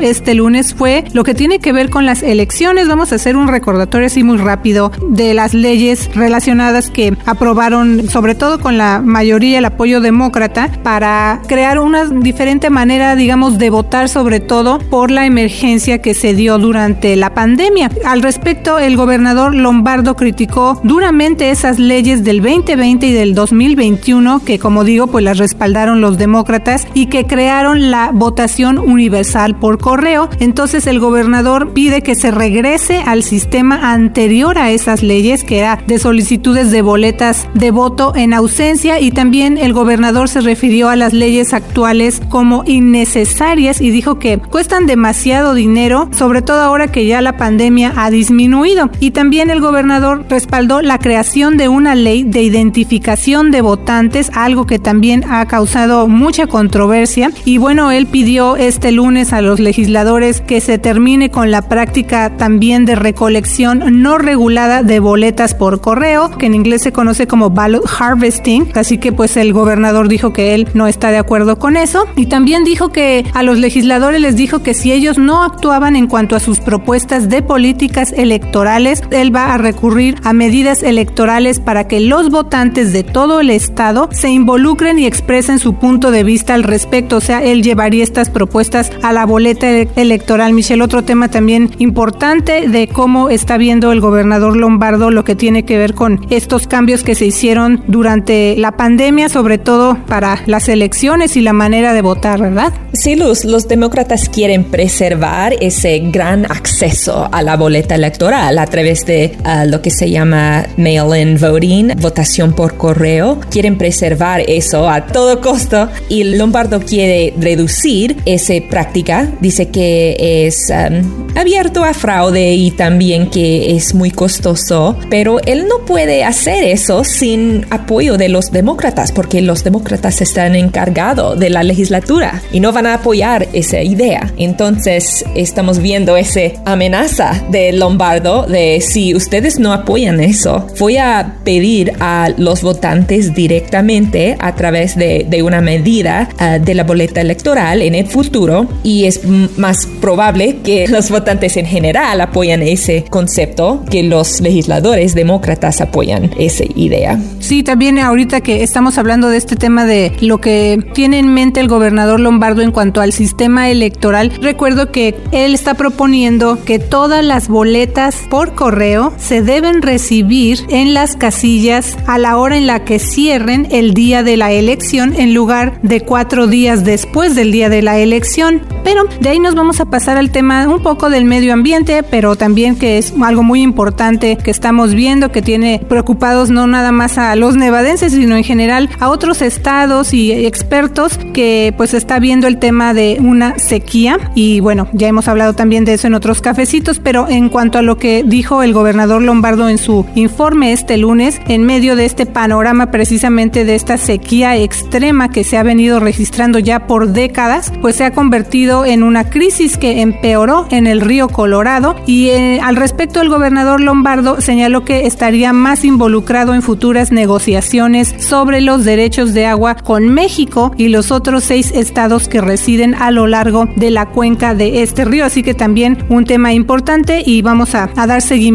este 0.00 0.34
lunes 0.34 0.74
fue 0.74 1.04
lo 1.12 1.24
que 1.24 1.34
tiene 1.34 1.58
que 1.58 1.72
ver 1.72 1.90
con 1.90 2.06
las 2.06 2.22
elecciones. 2.22 2.88
Vamos 2.88 3.12
a 3.12 3.16
hacer 3.16 3.36
un 3.36 3.48
recordatorio 3.48 4.06
así 4.06 4.22
muy 4.22 4.38
rápido 4.38 4.92
de 5.08 5.34
las 5.34 5.54
leyes 5.54 6.14
relacionadas 6.14 6.90
que 6.90 7.16
aprobaron, 7.26 8.08
sobre 8.08 8.34
todo 8.34 8.60
con 8.60 8.78
la 8.78 9.00
mayoría, 9.04 9.58
el 9.58 9.64
apoyo 9.64 10.00
demócrata, 10.00 10.70
para 10.82 11.40
crear 11.48 11.78
una 11.80 12.04
diferente 12.06 12.70
manera, 12.70 13.16
digamos, 13.16 13.58
de 13.58 13.70
votar, 13.70 14.08
sobre 14.08 14.40
todo 14.40 14.78
por 14.78 15.10
la 15.10 15.26
emergencia 15.26 16.00
que 16.00 16.14
se 16.14 16.34
dio 16.34 16.58
durante 16.58 17.16
la 17.16 17.34
pandemia. 17.34 17.90
Al 18.04 18.22
respecto, 18.22 18.78
el 18.78 18.96
gobernador 18.96 19.31
Lombardo 19.34 20.14
criticó 20.14 20.80
duramente 20.82 21.50
esas 21.50 21.78
leyes 21.78 22.24
del 22.24 22.42
2020 22.42 23.06
y 23.06 23.12
del 23.12 23.34
2021 23.34 24.44
que, 24.44 24.58
como 24.58 24.84
digo, 24.84 25.06
pues 25.06 25.24
las 25.24 25.38
respaldaron 25.38 26.00
los 26.00 26.18
demócratas 26.18 26.86
y 26.94 27.06
que 27.06 27.26
crearon 27.26 27.90
la 27.90 28.10
votación 28.12 28.78
universal 28.78 29.56
por 29.56 29.78
correo. 29.78 30.28
Entonces 30.38 30.86
el 30.86 31.00
gobernador 31.00 31.72
pide 31.72 32.02
que 32.02 32.14
se 32.14 32.30
regrese 32.30 33.02
al 33.06 33.22
sistema 33.22 33.92
anterior 33.92 34.58
a 34.58 34.70
esas 34.70 35.02
leyes, 35.02 35.44
que 35.44 35.58
era 35.58 35.82
de 35.86 35.98
solicitudes 35.98 36.70
de 36.70 36.82
boletas 36.82 37.48
de 37.54 37.70
voto 37.70 38.12
en 38.14 38.34
ausencia 38.34 39.00
y 39.00 39.10
también 39.10 39.58
el 39.58 39.72
gobernador 39.72 40.28
se 40.28 40.40
refirió 40.40 40.88
a 40.88 40.96
las 40.96 41.12
leyes 41.12 41.54
actuales 41.54 42.20
como 42.28 42.64
innecesarias 42.66 43.80
y 43.80 43.90
dijo 43.90 44.18
que 44.18 44.38
cuestan 44.38 44.86
demasiado 44.86 45.54
dinero, 45.54 46.08
sobre 46.12 46.42
todo 46.42 46.60
ahora 46.60 46.88
que 46.88 47.06
ya 47.06 47.20
la 47.20 47.36
pandemia 47.36 47.92
ha 47.96 48.10
disminuido. 48.10 48.90
Y 49.00 49.12
el 49.22 49.60
gobernador 49.60 50.24
respaldó 50.28 50.82
la 50.82 50.98
creación 50.98 51.56
de 51.56 51.68
una 51.68 51.94
ley 51.94 52.24
de 52.24 52.42
identificación 52.42 53.52
de 53.52 53.60
votantes, 53.60 54.32
algo 54.34 54.66
que 54.66 54.80
también 54.80 55.24
ha 55.30 55.46
causado 55.46 56.08
mucha 56.08 56.48
controversia. 56.48 57.30
Y 57.44 57.58
bueno, 57.58 57.92
él 57.92 58.06
pidió 58.06 58.56
este 58.56 58.90
lunes 58.90 59.32
a 59.32 59.40
los 59.40 59.60
legisladores 59.60 60.40
que 60.40 60.60
se 60.60 60.78
termine 60.78 61.30
con 61.30 61.52
la 61.52 61.62
práctica 61.62 62.36
también 62.36 62.84
de 62.84 62.96
recolección 62.96 64.02
no 64.02 64.18
regulada 64.18 64.82
de 64.82 64.98
boletas 64.98 65.54
por 65.54 65.80
correo, 65.80 66.36
que 66.36 66.46
en 66.46 66.54
inglés 66.54 66.82
se 66.82 66.92
conoce 66.92 67.28
como 67.28 67.50
ballot 67.50 67.84
harvesting. 67.86 68.72
Así 68.74 68.98
que 68.98 69.12
pues 69.12 69.36
el 69.36 69.52
gobernador 69.52 70.08
dijo 70.08 70.32
que 70.32 70.54
él 70.54 70.66
no 70.74 70.88
está 70.88 71.12
de 71.12 71.18
acuerdo 71.18 71.60
con 71.60 71.76
eso. 71.76 72.06
Y 72.16 72.26
también 72.26 72.64
dijo 72.64 72.90
que 72.90 73.24
a 73.34 73.44
los 73.44 73.56
legisladores 73.58 74.20
les 74.20 74.34
dijo 74.34 74.64
que 74.64 74.74
si 74.74 74.90
ellos 74.90 75.16
no 75.16 75.44
actuaban 75.44 75.94
en 75.94 76.08
cuanto 76.08 76.34
a 76.34 76.40
sus 76.40 76.58
propuestas 76.58 77.28
de 77.28 77.40
políticas 77.40 78.12
electorales, 78.12 79.00
él 79.12 79.34
va 79.34 79.54
a 79.54 79.58
recurrir 79.58 80.16
a 80.24 80.32
medidas 80.32 80.82
electorales 80.82 81.60
para 81.60 81.88
que 81.88 82.00
los 82.00 82.30
votantes 82.30 82.92
de 82.92 83.02
todo 83.02 83.40
el 83.40 83.50
estado 83.50 84.08
se 84.12 84.30
involucren 84.30 84.98
y 84.98 85.06
expresen 85.06 85.58
su 85.58 85.74
punto 85.74 86.10
de 86.10 86.24
vista 86.24 86.54
al 86.54 86.62
respecto. 86.62 87.16
O 87.16 87.20
sea, 87.20 87.42
él 87.42 87.62
llevaría 87.62 88.04
estas 88.04 88.30
propuestas 88.30 88.90
a 89.02 89.12
la 89.12 89.26
boleta 89.26 89.68
electoral. 89.68 90.52
Michelle, 90.52 90.82
otro 90.82 91.02
tema 91.04 91.28
también 91.28 91.70
importante 91.78 92.68
de 92.68 92.88
cómo 92.88 93.28
está 93.28 93.56
viendo 93.56 93.92
el 93.92 94.00
gobernador 94.00 94.56
Lombardo 94.56 95.10
lo 95.10 95.24
que 95.24 95.34
tiene 95.34 95.64
que 95.64 95.78
ver 95.78 95.94
con 95.94 96.26
estos 96.30 96.66
cambios 96.66 97.02
que 97.02 97.14
se 97.14 97.26
hicieron 97.26 97.82
durante 97.86 98.56
la 98.56 98.72
pandemia, 98.72 99.28
sobre 99.28 99.58
todo 99.58 99.98
para 100.06 100.42
las 100.46 100.68
elecciones 100.68 101.36
y 101.36 101.40
la 101.40 101.52
manera 101.52 101.92
de 101.92 102.02
votar, 102.02 102.40
¿verdad? 102.40 102.72
Sí, 102.92 103.16
Luz, 103.16 103.44
los 103.44 103.68
demócratas 103.68 104.28
quieren 104.28 104.64
preservar 104.64 105.54
ese 105.60 105.98
gran 106.10 106.44
acceso 106.44 107.28
a 107.32 107.42
la 107.42 107.56
boleta 107.56 107.94
electoral 107.94 108.58
a 108.58 108.66
través 108.66 109.01
de 109.06 109.36
uh, 109.44 109.68
lo 109.68 109.82
que 109.82 109.90
se 109.90 110.10
llama 110.10 110.66
mail-in 110.76 111.38
voting, 111.38 111.88
votación 112.00 112.52
por 112.52 112.76
correo. 112.76 113.40
Quieren 113.50 113.78
preservar 113.78 114.42
eso 114.46 114.88
a 114.88 115.06
todo 115.06 115.40
costo 115.40 115.88
y 116.08 116.24
Lombardo 116.24 116.80
quiere 116.80 117.34
reducir 117.38 118.16
esa 118.26 118.54
práctica. 118.68 119.32
Dice 119.40 119.68
que 119.68 120.46
es 120.46 120.70
um, 120.70 121.26
abierto 121.36 121.84
a 121.84 121.94
fraude 121.94 122.54
y 122.54 122.70
también 122.70 123.30
que 123.30 123.74
es 123.74 123.94
muy 123.94 124.10
costoso, 124.10 124.96
pero 125.10 125.40
él 125.46 125.66
no 125.68 125.84
puede 125.86 126.24
hacer 126.24 126.64
eso 126.64 127.04
sin 127.04 127.66
apoyo 127.70 128.16
de 128.16 128.28
los 128.28 128.50
demócratas 128.50 129.12
porque 129.12 129.40
los 129.40 129.64
demócratas 129.64 130.20
están 130.20 130.54
encargados 130.54 131.38
de 131.38 131.50
la 131.50 131.62
legislatura 131.62 132.42
y 132.52 132.60
no 132.60 132.72
van 132.72 132.86
a 132.86 132.94
apoyar 132.94 133.48
esa 133.52 133.82
idea. 133.82 134.32
Entonces 134.36 135.24
estamos 135.34 135.78
viendo 135.78 136.16
esa 136.16 136.40
amenaza 136.64 137.44
de 137.50 137.72
Lombardo 137.72 138.46
de 138.46 138.80
si 138.92 139.14
ustedes 139.14 139.58
no 139.58 139.72
apoyan 139.72 140.20
eso, 140.20 140.66
voy 140.78 140.98
a 140.98 141.36
pedir 141.44 141.94
a 142.00 142.28
los 142.36 142.60
votantes 142.60 143.32
directamente 143.32 144.36
a 144.38 144.54
través 144.54 144.96
de, 144.96 145.24
de 145.26 145.42
una 145.42 145.62
medida 145.62 146.28
uh, 146.38 146.62
de 146.62 146.74
la 146.74 146.84
boleta 146.84 147.22
electoral 147.22 147.80
en 147.80 147.94
el 147.94 148.06
futuro 148.06 148.66
y 148.82 149.06
es 149.06 149.22
más 149.56 149.86
probable 150.02 150.58
que 150.62 150.86
los 150.88 151.10
votantes 151.10 151.56
en 151.56 151.64
general 151.64 152.20
apoyan 152.20 152.60
ese 152.60 153.06
concepto 153.08 153.82
que 153.90 154.02
los 154.02 154.42
legisladores 154.42 155.14
demócratas 155.14 155.80
apoyan 155.80 156.30
esa 156.38 156.64
idea. 156.76 157.18
Sí, 157.40 157.62
también 157.62 157.98
ahorita 157.98 158.42
que 158.42 158.62
estamos 158.62 158.98
hablando 158.98 159.30
de 159.30 159.38
este 159.38 159.56
tema 159.56 159.86
de 159.86 160.12
lo 160.20 160.38
que 160.38 160.84
tiene 160.92 161.18
en 161.18 161.32
mente 161.32 161.60
el 161.60 161.68
gobernador 161.68 162.20
Lombardo 162.20 162.60
en 162.60 162.72
cuanto 162.72 163.00
al 163.00 163.14
sistema 163.14 163.70
electoral, 163.70 164.32
recuerdo 164.42 164.92
que 164.92 165.14
él 165.32 165.54
está 165.54 165.72
proponiendo 165.72 166.62
que 166.62 166.78
todas 166.78 167.24
las 167.24 167.48
boletas 167.48 168.16
por 168.28 168.54
correo 168.54 168.71
se 169.18 169.42
deben 169.42 169.82
recibir 169.82 170.60
en 170.70 170.94
las 170.94 171.14
casillas 171.14 171.98
a 172.06 172.16
la 172.16 172.38
hora 172.38 172.56
en 172.56 172.66
la 172.66 172.84
que 172.84 172.98
cierren 172.98 173.68
el 173.70 173.92
día 173.92 174.22
de 174.22 174.38
la 174.38 174.50
elección 174.50 175.14
en 175.14 175.34
lugar 175.34 175.78
de 175.82 176.00
cuatro 176.00 176.46
días 176.46 176.82
después 176.82 177.34
del 177.34 177.52
día 177.52 177.68
de 177.68 177.82
la 177.82 177.98
elección. 177.98 178.62
Pero 178.82 179.04
de 179.20 179.28
ahí 179.28 179.38
nos 179.38 179.54
vamos 179.54 179.80
a 179.80 179.84
pasar 179.84 180.16
al 180.16 180.30
tema 180.30 180.66
un 180.68 180.82
poco 180.82 181.10
del 181.10 181.26
medio 181.26 181.52
ambiente, 181.52 182.02
pero 182.02 182.34
también 182.34 182.76
que 182.76 182.96
es 182.96 183.12
algo 183.22 183.42
muy 183.42 183.60
importante 183.60 184.36
que 184.36 184.50
estamos 184.50 184.94
viendo 184.94 185.30
que 185.30 185.42
tiene 185.42 185.80
preocupados 185.86 186.50
no 186.50 186.66
nada 186.66 186.92
más 186.92 187.18
a 187.18 187.36
los 187.36 187.56
nevadenses, 187.56 188.12
sino 188.12 188.36
en 188.36 188.44
general 188.44 188.88
a 189.00 189.10
otros 189.10 189.42
estados 189.42 190.14
y 190.14 190.32
expertos 190.32 191.18
que 191.34 191.74
pues 191.76 191.92
está 191.92 192.18
viendo 192.18 192.46
el 192.46 192.58
tema 192.58 192.94
de 192.94 193.18
una 193.20 193.58
sequía 193.58 194.18
y 194.34 194.60
bueno, 194.60 194.88
ya 194.92 195.08
hemos 195.08 195.28
hablado 195.28 195.52
también 195.52 195.84
de 195.84 195.94
eso 195.94 196.06
en 196.06 196.14
otros 196.14 196.40
cafecitos, 196.40 196.98
pero 196.98 197.28
en 197.28 197.50
cuanto 197.50 197.78
a 197.78 197.82
lo 197.82 197.98
que 197.98 198.24
dijo 198.26 198.61
el 198.62 198.72
gobernador 198.72 199.22
Lombardo 199.22 199.68
en 199.68 199.78
su 199.78 200.06
informe 200.14 200.72
este 200.72 200.96
lunes, 200.96 201.40
en 201.48 201.64
medio 201.64 201.96
de 201.96 202.04
este 202.04 202.26
panorama 202.26 202.90
precisamente 202.90 203.64
de 203.64 203.74
esta 203.74 203.96
sequía 203.96 204.56
extrema 204.56 205.30
que 205.30 205.44
se 205.44 205.58
ha 205.58 205.62
venido 205.62 206.00
registrando 206.00 206.58
ya 206.58 206.86
por 206.86 207.08
décadas, 207.08 207.72
pues 207.80 207.96
se 207.96 208.04
ha 208.04 208.12
convertido 208.12 208.84
en 208.84 209.02
una 209.02 209.28
crisis 209.30 209.76
que 209.76 210.00
empeoró 210.00 210.66
en 210.70 210.86
el 210.86 211.00
río 211.00 211.28
Colorado. 211.28 211.96
Y 212.06 212.28
eh, 212.28 212.60
al 212.62 212.76
respecto 212.76 213.20
el 213.20 213.28
gobernador 213.28 213.80
Lombardo 213.80 214.40
señaló 214.40 214.84
que 214.84 215.06
estaría 215.06 215.52
más 215.52 215.84
involucrado 215.84 216.54
en 216.54 216.62
futuras 216.62 217.12
negociaciones 217.12 218.14
sobre 218.18 218.60
los 218.60 218.84
derechos 218.84 219.34
de 219.34 219.46
agua 219.46 219.74
con 219.74 220.08
México 220.08 220.72
y 220.76 220.88
los 220.88 221.10
otros 221.10 221.44
seis 221.44 221.72
estados 221.74 222.28
que 222.28 222.40
residen 222.40 222.94
a 222.94 223.10
lo 223.10 223.26
largo 223.26 223.66
de 223.76 223.90
la 223.90 224.06
cuenca 224.06 224.54
de 224.54 224.82
este 224.82 225.04
río, 225.04 225.24
así 225.24 225.42
que 225.42 225.54
también 225.54 226.04
un 226.08 226.24
tema 226.24 226.52
importante 226.52 227.22
y 227.24 227.42
vamos 227.42 227.74
a, 227.74 227.90
a 227.96 228.06
dar 228.06 228.22
seguimiento 228.22 228.51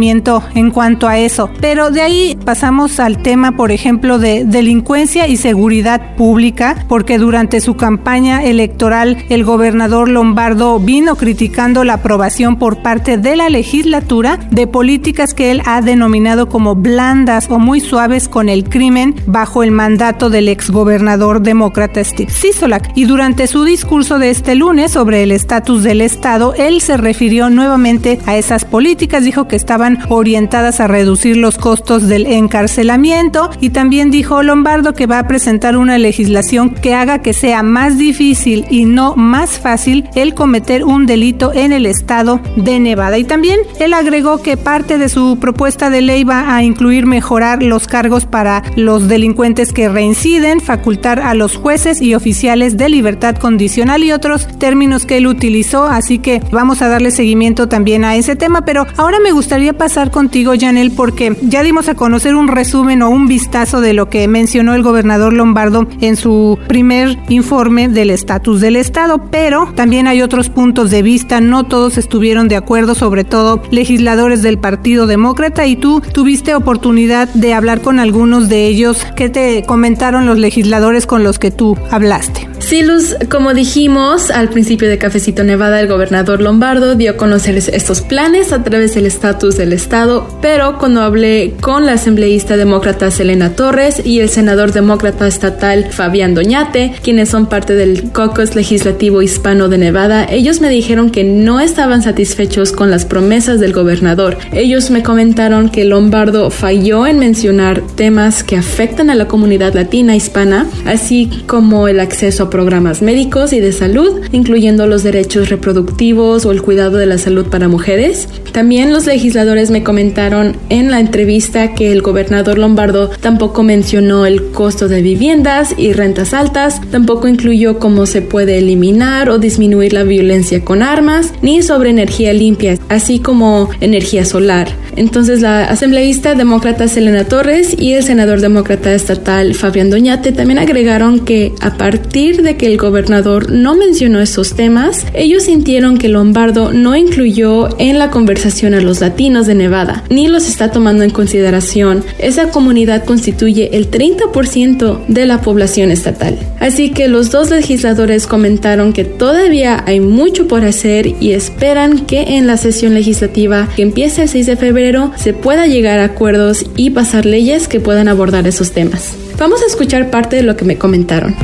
en 0.54 0.72
cuanto 0.72 1.08
a 1.08 1.18
eso. 1.18 1.50
Pero 1.60 1.90
de 1.90 2.02
ahí 2.02 2.38
pasamos 2.46 3.00
al 3.00 3.22
tema, 3.24 3.54
por 3.54 3.72
ejemplo, 3.72 4.20
de 4.20 4.46
delincuencia 4.46 5.28
y 5.28 5.38
seguridad 5.38 6.16
pública, 6.16 6.86
porque 6.88 7.18
durante 7.18 7.62
su 7.62 7.76
campaña 7.76 8.44
electoral 8.44 9.18
el 9.30 9.44
gobernador 9.44 10.08
Lombardo 10.08 10.80
vino 10.80 11.16
criticando 11.16 11.84
la 11.84 11.94
aprobación 11.94 12.58
por 12.58 12.84
parte 12.84 13.18
de 13.18 13.36
la 13.36 13.50
legislatura 13.50 14.40
de 14.52 14.68
políticas 14.68 15.34
que 15.34 15.50
él 15.52 15.62
ha 15.66 15.82
denominado 15.82 16.48
como 16.48 16.76
blandas 16.76 17.48
o 17.50 17.58
muy 17.58 17.80
suaves 17.80 18.28
con 18.28 18.50
el 18.50 18.66
crimen 18.66 19.16
bajo 19.26 19.64
el 19.64 19.72
mandato 19.72 20.30
del 20.30 20.48
exgobernador 20.48 21.42
demócrata 21.42 22.04
Steve 22.04 22.32
Sisolak. 22.32 22.92
Y 22.96 23.06
durante 23.06 23.48
su 23.48 23.64
discurso 23.64 24.20
de 24.20 24.30
este 24.30 24.54
lunes 24.54 24.92
sobre 24.92 25.24
el 25.24 25.32
estatus 25.32 25.84
del 25.84 26.02
Estado, 26.02 26.54
él 26.56 26.82
se 26.82 26.98
refirió 26.98 27.50
nuevamente 27.50 28.20
a 28.26 28.38
esas 28.38 28.64
políticas, 28.64 29.24
dijo 29.24 29.48
que 29.48 29.56
estaban 29.56 29.87
orientadas 30.10 30.80
a 30.80 30.88
reducir 30.88 31.38
los 31.38 31.58
costos 31.58 32.08
del 32.08 32.26
encarcelamiento. 32.26 33.50
Y 33.62 33.70
también 33.70 34.12
dijo 34.12 34.44
Lombardo 34.44 34.94
que 34.94 35.08
va 35.08 35.20
a 35.20 35.28
presentar 35.28 35.78
una 35.78 35.98
legislación 35.98 36.72
que 36.72 36.94
haga 36.94 37.20
que 37.20 37.34
sea 37.34 37.64
más 37.64 37.98
difícil 37.98 38.66
y 38.70 38.86
no 38.86 39.16
más 39.16 39.60
fácil 39.60 40.10
el 40.16 40.34
cometer 40.34 40.84
un 40.84 41.06
delito 41.06 41.54
en 41.54 41.72
el 41.72 41.86
estado 41.86 42.40
de 42.56 42.80
Nevada. 42.80 43.18
Y 43.18 43.24
también 43.24 43.60
él 43.80 43.94
agregó 43.94 44.42
que 44.42 44.58
parte 44.58 44.98
de 44.98 45.10
su 45.10 45.38
propuesta 45.40 45.90
de 45.90 46.02
ley 46.02 46.24
va 46.24 46.56
a 46.56 46.64
incluir 46.64 47.06
mejorar 47.06 47.64
los 47.64 47.88
cargos 47.88 48.26
para 48.26 48.64
los 48.76 49.08
delincuentes 49.08 49.74
que 49.74 49.90
reinciden, 49.90 50.62
facultar 50.62 51.20
a 51.20 51.34
los 51.34 51.56
jueces 51.56 52.02
y 52.02 52.16
oficiales 52.16 52.78
de 52.78 52.90
libertad 52.90 53.36
condicional 53.36 54.04
y 54.04 54.12
otros 54.12 54.48
términos 54.58 55.06
que 55.06 55.18
él 55.18 55.28
utilizó, 55.28 55.86
así 55.86 56.20
que 56.20 56.42
vamos 56.52 56.82
a 56.82 56.88
darle 56.88 57.12
seguimiento 57.12 57.68
también 57.68 58.04
a 58.04 58.16
ese 58.16 58.36
tema, 58.36 58.66
pero 58.66 58.86
ahora 58.98 59.20
me 59.20 59.32
gustaría 59.32 59.77
pasar 59.78 60.12
contigo, 60.12 60.54
Janel, 60.60 60.92
porque 60.92 61.38
ya 61.42 61.64
dimos 61.64 61.88
a 61.88 61.96
conocer 61.96 62.36
un 62.36 62.48
resumen 62.48 63.02
o 63.02 63.10
un 63.10 63.28
vistazo 63.28 63.82
de 63.82 63.94
lo 63.94 64.10
que 64.10 64.28
mencionó 64.28 64.74
el 64.74 64.84
gobernador 64.84 65.34
Lombardo 65.34 65.88
en 66.02 66.16
su 66.16 66.60
primer 66.68 67.18
informe 67.30 67.88
del 67.88 68.10
estatus 68.10 68.62
del 68.62 68.76
Estado, 68.76 69.30
pero 69.32 69.72
también 69.76 70.08
hay 70.08 70.22
otros 70.22 70.50
puntos 70.50 70.92
de 70.92 71.02
vista, 71.02 71.42
no 71.42 71.64
todos 71.66 71.98
estuvieron 71.98 72.48
de 72.48 72.56
acuerdo, 72.56 72.96
sobre 72.96 73.24
todo 73.24 73.62
legisladores 73.72 74.42
del 74.42 74.58
Partido 74.58 75.08
Demócrata, 75.08 75.66
y 75.68 75.76
tú 75.76 76.02
tuviste 76.14 76.56
oportunidad 76.56 77.28
de 77.34 77.54
hablar 77.54 77.82
con 77.82 78.00
algunos 78.00 78.50
de 78.50 78.68
ellos. 78.68 79.06
¿Qué 79.16 79.30
te 79.30 79.64
comentaron 79.64 80.26
los 80.26 80.38
legisladores 80.38 81.06
con 81.06 81.24
los 81.24 81.40
que 81.40 81.52
tú 81.52 81.78
hablaste? 81.92 82.48
Sí, 82.68 82.84
Luz, 82.84 83.16
como 83.32 83.54
dijimos 83.54 84.30
al 84.30 84.50
principio 84.50 84.90
de 84.90 84.98
Cafecito 84.98 85.46
Nevada, 85.46 85.80
el 85.80 85.88
gobernador 85.88 86.42
Lombardo 86.42 86.96
dio 86.96 87.12
a 87.12 87.16
conocer 87.16 87.56
estos 87.56 88.02
planes 88.02 88.52
a 88.52 88.62
través 88.62 88.94
del 88.94 89.06
estatus 89.06 89.56
del 89.56 89.72
Estado, 89.72 90.28
pero 90.42 90.78
cuando 90.78 91.00
hablé 91.00 91.54
con 91.62 91.86
la 91.86 91.94
asambleísta 91.94 92.58
demócrata 92.58 93.10
Selena 93.10 93.52
Torres 93.52 94.06
y 94.06 94.20
el 94.20 94.28
senador 94.28 94.74
demócrata 94.74 95.30
estatal 95.30 95.94
Fabián 95.94 96.36
Doñate, 96.36 96.92
quienes 97.02 97.30
son 97.30 97.46
parte 97.46 97.74
del 97.74 98.12
caucus 98.12 98.54
legislativo 98.54 99.22
hispano 99.22 99.70
de 99.70 99.78
Nevada, 99.78 100.28
ellos 100.30 100.60
me 100.60 100.68
dijeron 100.68 101.10
que 101.10 101.24
no 101.24 101.62
estaban 101.62 102.02
satisfechos 102.02 102.74
con 102.74 102.92
las 102.92 103.06
promesas 103.06 103.62
del 103.62 103.72
gobernador. 103.72 104.38
Ellos 104.52 104.92
me 104.92 105.04
comentaron 105.04 105.70
que 105.70 105.86
Lombardo 105.86 106.50
falló 106.50 107.08
en 107.08 107.18
mencionar 107.18 107.82
temas 107.96 108.44
que 108.44 108.58
afectan 108.58 109.10
a 109.10 109.16
la 109.16 109.30
comunidad 109.30 109.74
latina 109.74 110.18
hispana, 110.18 110.68
así 110.86 111.30
como 111.48 111.88
el 111.88 112.02
acceso 112.02 112.44
a 112.44 112.50
programas 112.58 113.04
médicos 113.04 113.54
y 113.54 113.60
de 113.60 113.72
salud, 113.72 114.20
incluyendo 114.32 114.88
los 114.88 115.04
derechos 115.04 115.50
reproductivos 115.50 116.44
o 116.44 116.52
el 116.52 116.64
cuidado 116.64 116.98
de 116.98 117.06
la 117.06 117.20
salud 117.20 117.46
para 117.46 117.68
mujeres. 117.68 118.28
También 118.52 118.92
los 118.92 119.06
legisladores 119.06 119.70
me 119.70 119.84
comentaron 119.84 120.56
en 120.70 120.90
la 120.90 121.00
entrevista 121.00 121.76
que 121.76 121.92
el 121.92 122.02
gobernador 122.02 122.58
Lombardo 122.58 123.12
tampoco 123.22 123.62
mencionó 123.62 124.26
el 124.26 124.46
costo 124.46 124.88
de 124.88 125.04
viviendas 125.04 125.76
y 125.78 125.94
rentas 125.94 126.34
altas, 126.34 126.82
tampoco 126.90 127.28
incluyó 127.28 127.78
cómo 127.78 128.08
se 128.08 128.24
puede 128.24 128.58
eliminar 128.58 129.30
o 129.30 129.38
disminuir 129.38 129.94
la 129.94 130.02
violencia 130.02 130.66
con 130.66 130.82
armas, 130.82 131.34
ni 131.44 131.62
sobre 131.62 131.92
energía 131.92 132.34
limpia, 132.34 132.80
así 132.90 133.20
como 133.20 133.70
energía 133.82 134.26
solar. 134.26 134.68
Entonces 134.98 135.42
la 135.42 135.66
asambleísta 135.66 136.34
demócrata 136.34 136.88
Selena 136.88 137.24
Torres 137.24 137.76
y 137.78 137.94
el 137.94 138.04
senador 138.04 138.42
demócrata 138.42 138.94
estatal 138.94 139.54
Fabián 139.54 139.92
Doñate 139.92 140.32
también 140.32 140.58
agregaron 140.58 141.20
que 141.20 141.54
a 141.62 141.78
partir 141.78 142.42
de 142.42 142.58
que 142.58 142.66
el 142.66 142.78
gobernador 142.78 143.52
no 143.52 143.76
mencionó 143.76 144.20
esos 144.20 144.56
temas, 144.56 145.06
ellos 145.14 145.44
sintieron 145.44 146.00
que 146.00 146.10
Lombardo 146.10 146.74
no 146.74 146.96
incluyó 146.96 147.70
en 147.80 148.00
la 148.00 148.10
conversación 148.10 148.74
a 148.74 148.82
los 148.82 149.00
latinos 149.00 149.46
de 149.46 149.54
Nevada, 149.54 150.04
ni 150.10 150.28
los 150.28 150.48
está 150.48 150.72
tomando 150.72 151.04
en 151.04 151.12
consideración. 151.12 152.04
Esa 152.18 152.50
comunidad 152.50 153.06
constituye 153.06 153.78
el 153.78 153.92
30% 153.92 155.06
de 155.08 155.26
la 155.28 155.42
población 155.42 155.92
estatal. 155.92 156.40
Así 156.60 156.90
que 156.90 157.08
los 157.08 157.30
dos 157.30 157.52
legisladores 157.52 158.26
comentaron 158.26 158.94
que 158.94 159.06
todavía 159.06 159.84
hay 159.86 160.00
mucho 160.00 160.48
por 160.48 160.66
hacer 160.66 161.14
y 161.20 161.34
esperan 161.34 162.08
que 162.08 162.38
en 162.38 162.48
la 162.48 162.58
sesión 162.58 162.96
legislativa 162.96 163.70
que 163.76 163.84
empieza 163.84 164.24
el 164.24 164.30
6 164.30 164.48
de 164.48 164.56
febrero 164.56 164.87
se 165.18 165.34
pueda 165.34 165.68
llegar 165.68 166.00
a 166.00 166.06
acuerdos 166.06 166.66
y 166.78 166.92
pasar 166.92 167.26
leyes 167.26 167.68
que 167.68 167.80
puedan 167.80 168.08
abordar 168.08 168.48
esos 168.48 168.74
temas. 168.74 169.18
Vamos 169.38 169.62
a 169.62 169.66
escuchar 169.66 170.10
parte 170.10 170.38
de 170.38 170.44
lo 170.44 170.56
que 170.56 170.66
me 170.66 170.78
comentaron. 170.78 171.36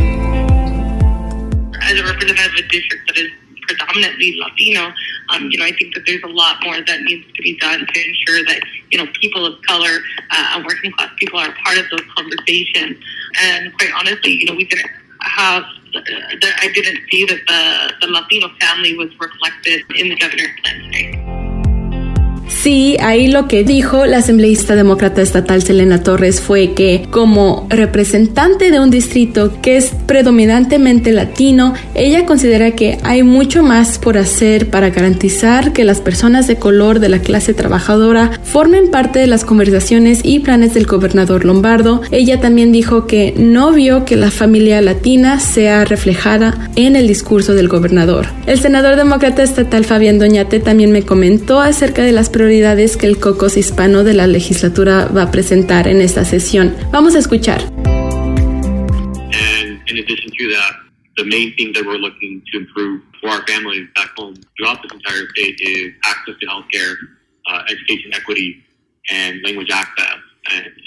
predominantly 3.93 4.35
Latino, 4.37 4.93
um, 5.29 5.49
you 5.49 5.57
know, 5.57 5.65
I 5.65 5.71
think 5.71 5.93
that 5.95 6.03
there's 6.05 6.23
a 6.23 6.27
lot 6.27 6.63
more 6.63 6.81
that 6.81 7.01
needs 7.01 7.25
to 7.33 7.41
be 7.41 7.57
done 7.59 7.79
to 7.79 7.99
ensure 8.09 8.43
that, 8.45 8.61
you 8.91 8.97
know, 8.97 9.07
people 9.19 9.45
of 9.45 9.61
color 9.63 9.99
uh, 10.31 10.51
and 10.55 10.65
working 10.65 10.91
class 10.91 11.09
people 11.17 11.39
are 11.39 11.53
part 11.63 11.77
of 11.77 11.85
those 11.89 12.05
conversations. 12.15 12.97
And 13.41 13.73
quite 13.77 13.91
honestly, 13.95 14.33
you 14.33 14.45
know, 14.45 14.55
we 14.55 14.65
didn't 14.65 14.91
have, 15.21 15.63
uh, 15.95 16.01
I 16.01 16.71
didn't 16.73 16.99
see 17.09 17.25
that 17.25 17.39
the, 17.47 18.05
the 18.05 18.11
Latino 18.11 18.49
family 18.59 18.97
was 18.97 19.09
reflected 19.19 19.83
in 19.95 20.09
the 20.09 20.15
governor's 20.15 20.51
plan 20.61 20.79
today. 20.83 21.42
Sí, 22.63 22.95
ahí 23.01 23.27
lo 23.27 23.49
que 23.49 23.65
dijo 23.65 24.05
la 24.05 24.19
asambleísta 24.19 24.77
demócrata 24.77 25.21
estatal 25.21 25.61
Selena 25.63 26.01
Torres 26.01 26.39
fue 26.39 26.71
que 26.71 27.05
como 27.11 27.67
representante 27.69 28.71
de 28.71 28.79
un 28.79 28.89
distrito 28.89 29.59
que 29.61 29.75
es 29.75 29.91
predominantemente 30.05 31.11
latino, 31.11 31.73
ella 31.93 32.25
considera 32.25 32.71
que 32.71 32.99
hay 33.03 33.21
mucho 33.21 33.63
más 33.63 33.99
por 33.99 34.17
hacer 34.17 34.69
para 34.69 34.91
garantizar 34.91 35.73
que 35.73 35.83
las 35.83 35.99
personas 35.99 36.47
de 36.47 36.55
color 36.55 37.01
de 37.01 37.09
la 37.09 37.19
clase 37.19 37.53
trabajadora 37.53 38.39
formen 38.45 38.89
parte 38.89 39.19
de 39.19 39.27
las 39.27 39.43
conversaciones 39.43 40.21
y 40.23 40.39
planes 40.39 40.73
del 40.73 40.85
gobernador 40.85 41.43
Lombardo. 41.43 42.01
Ella 42.11 42.39
también 42.39 42.71
dijo 42.71 43.07
que 43.07 43.33
no 43.35 43.73
vio 43.73 44.05
que 44.05 44.15
la 44.15 44.31
familia 44.31 44.79
latina 44.79 45.41
sea 45.41 45.83
reflejada 45.83 46.71
en 46.77 46.95
el 46.95 47.09
discurso 47.09 47.55
del 47.55 47.67
gobernador. 47.67 48.27
El 48.45 48.57
senador 48.57 48.95
demócrata 48.95 49.43
estatal 49.43 49.83
Fabián 49.83 50.17
Doñate 50.17 50.61
también 50.61 50.93
me 50.93 51.03
comentó 51.03 51.59
acerca 51.59 52.03
de 52.03 52.13
las 52.13 52.29
prioridades 52.29 52.52
que 52.97 53.07
el 53.07 53.19
cocos 53.19 53.57
hispano 53.57 54.03
de 54.03 54.13
la 54.13 54.27
legislatura 54.27 55.07
va 55.07 55.23
a 55.23 55.31
presentar 55.31 55.87
en 55.87 56.01
esta 56.01 56.23
sesión. 56.23 56.75
Vamos 56.91 57.15
a 57.15 57.19
escuchar. 57.19 57.61
the 61.15 61.25
main 61.25 61.53
thing 61.55 61.71
that 61.73 61.85
we're 61.85 62.01
looking 62.01 62.41
to 62.51 62.57
improve 62.57 63.01
for 63.21 63.29
our 63.29 63.45
families 63.45 63.87
back 63.95 64.09
home 64.17 64.35
throughout 64.57 64.81
this 64.81 64.91
entire 64.91 65.29
state 65.29 65.55
is 65.61 65.93
access 66.03 66.33
to 66.39 66.45
healthcare, 66.47 66.95
uh, 67.49 67.61
education 67.69 68.11
equity, 68.13 68.63
and 69.11 69.39
language 69.43 69.69
access, 69.71 70.17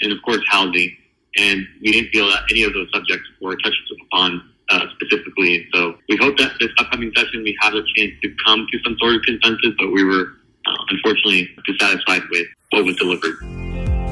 and, 0.03 0.11
of 0.11 0.21
course 0.23 0.41
housing. 0.49 0.91
And 1.37 1.65
we 1.81 1.91
didn't 1.93 2.11
feel 2.11 2.27
that 2.29 2.43
any 2.51 2.63
of 2.63 2.73
those 2.73 2.89
subjects 2.93 3.27
were 3.41 3.55
touched 3.63 3.87
upon 4.05 4.41
uh, 4.69 4.85
specifically. 4.95 5.65
So 5.73 5.95
we 6.09 6.17
hope 6.17 6.37
that 6.37 6.51
this 6.59 6.71
upcoming 6.77 7.11
session 7.15 7.43
we 7.43 7.55
have 7.61 7.73
a 7.73 7.83
chance 7.95 8.13
to 8.21 8.29
come 8.45 8.67
to 8.71 8.79
some 8.83 8.97
sort 8.99 9.15
of 9.15 9.21
consensus, 9.21 9.71
but 9.77 9.91
we 9.91 10.03
were 10.03 10.33
unfortunately 10.89 11.49
dissatisfied 11.65 12.23
with 12.29 12.47
what 12.71 12.85
was 12.85 12.95
delivered. 12.97 13.56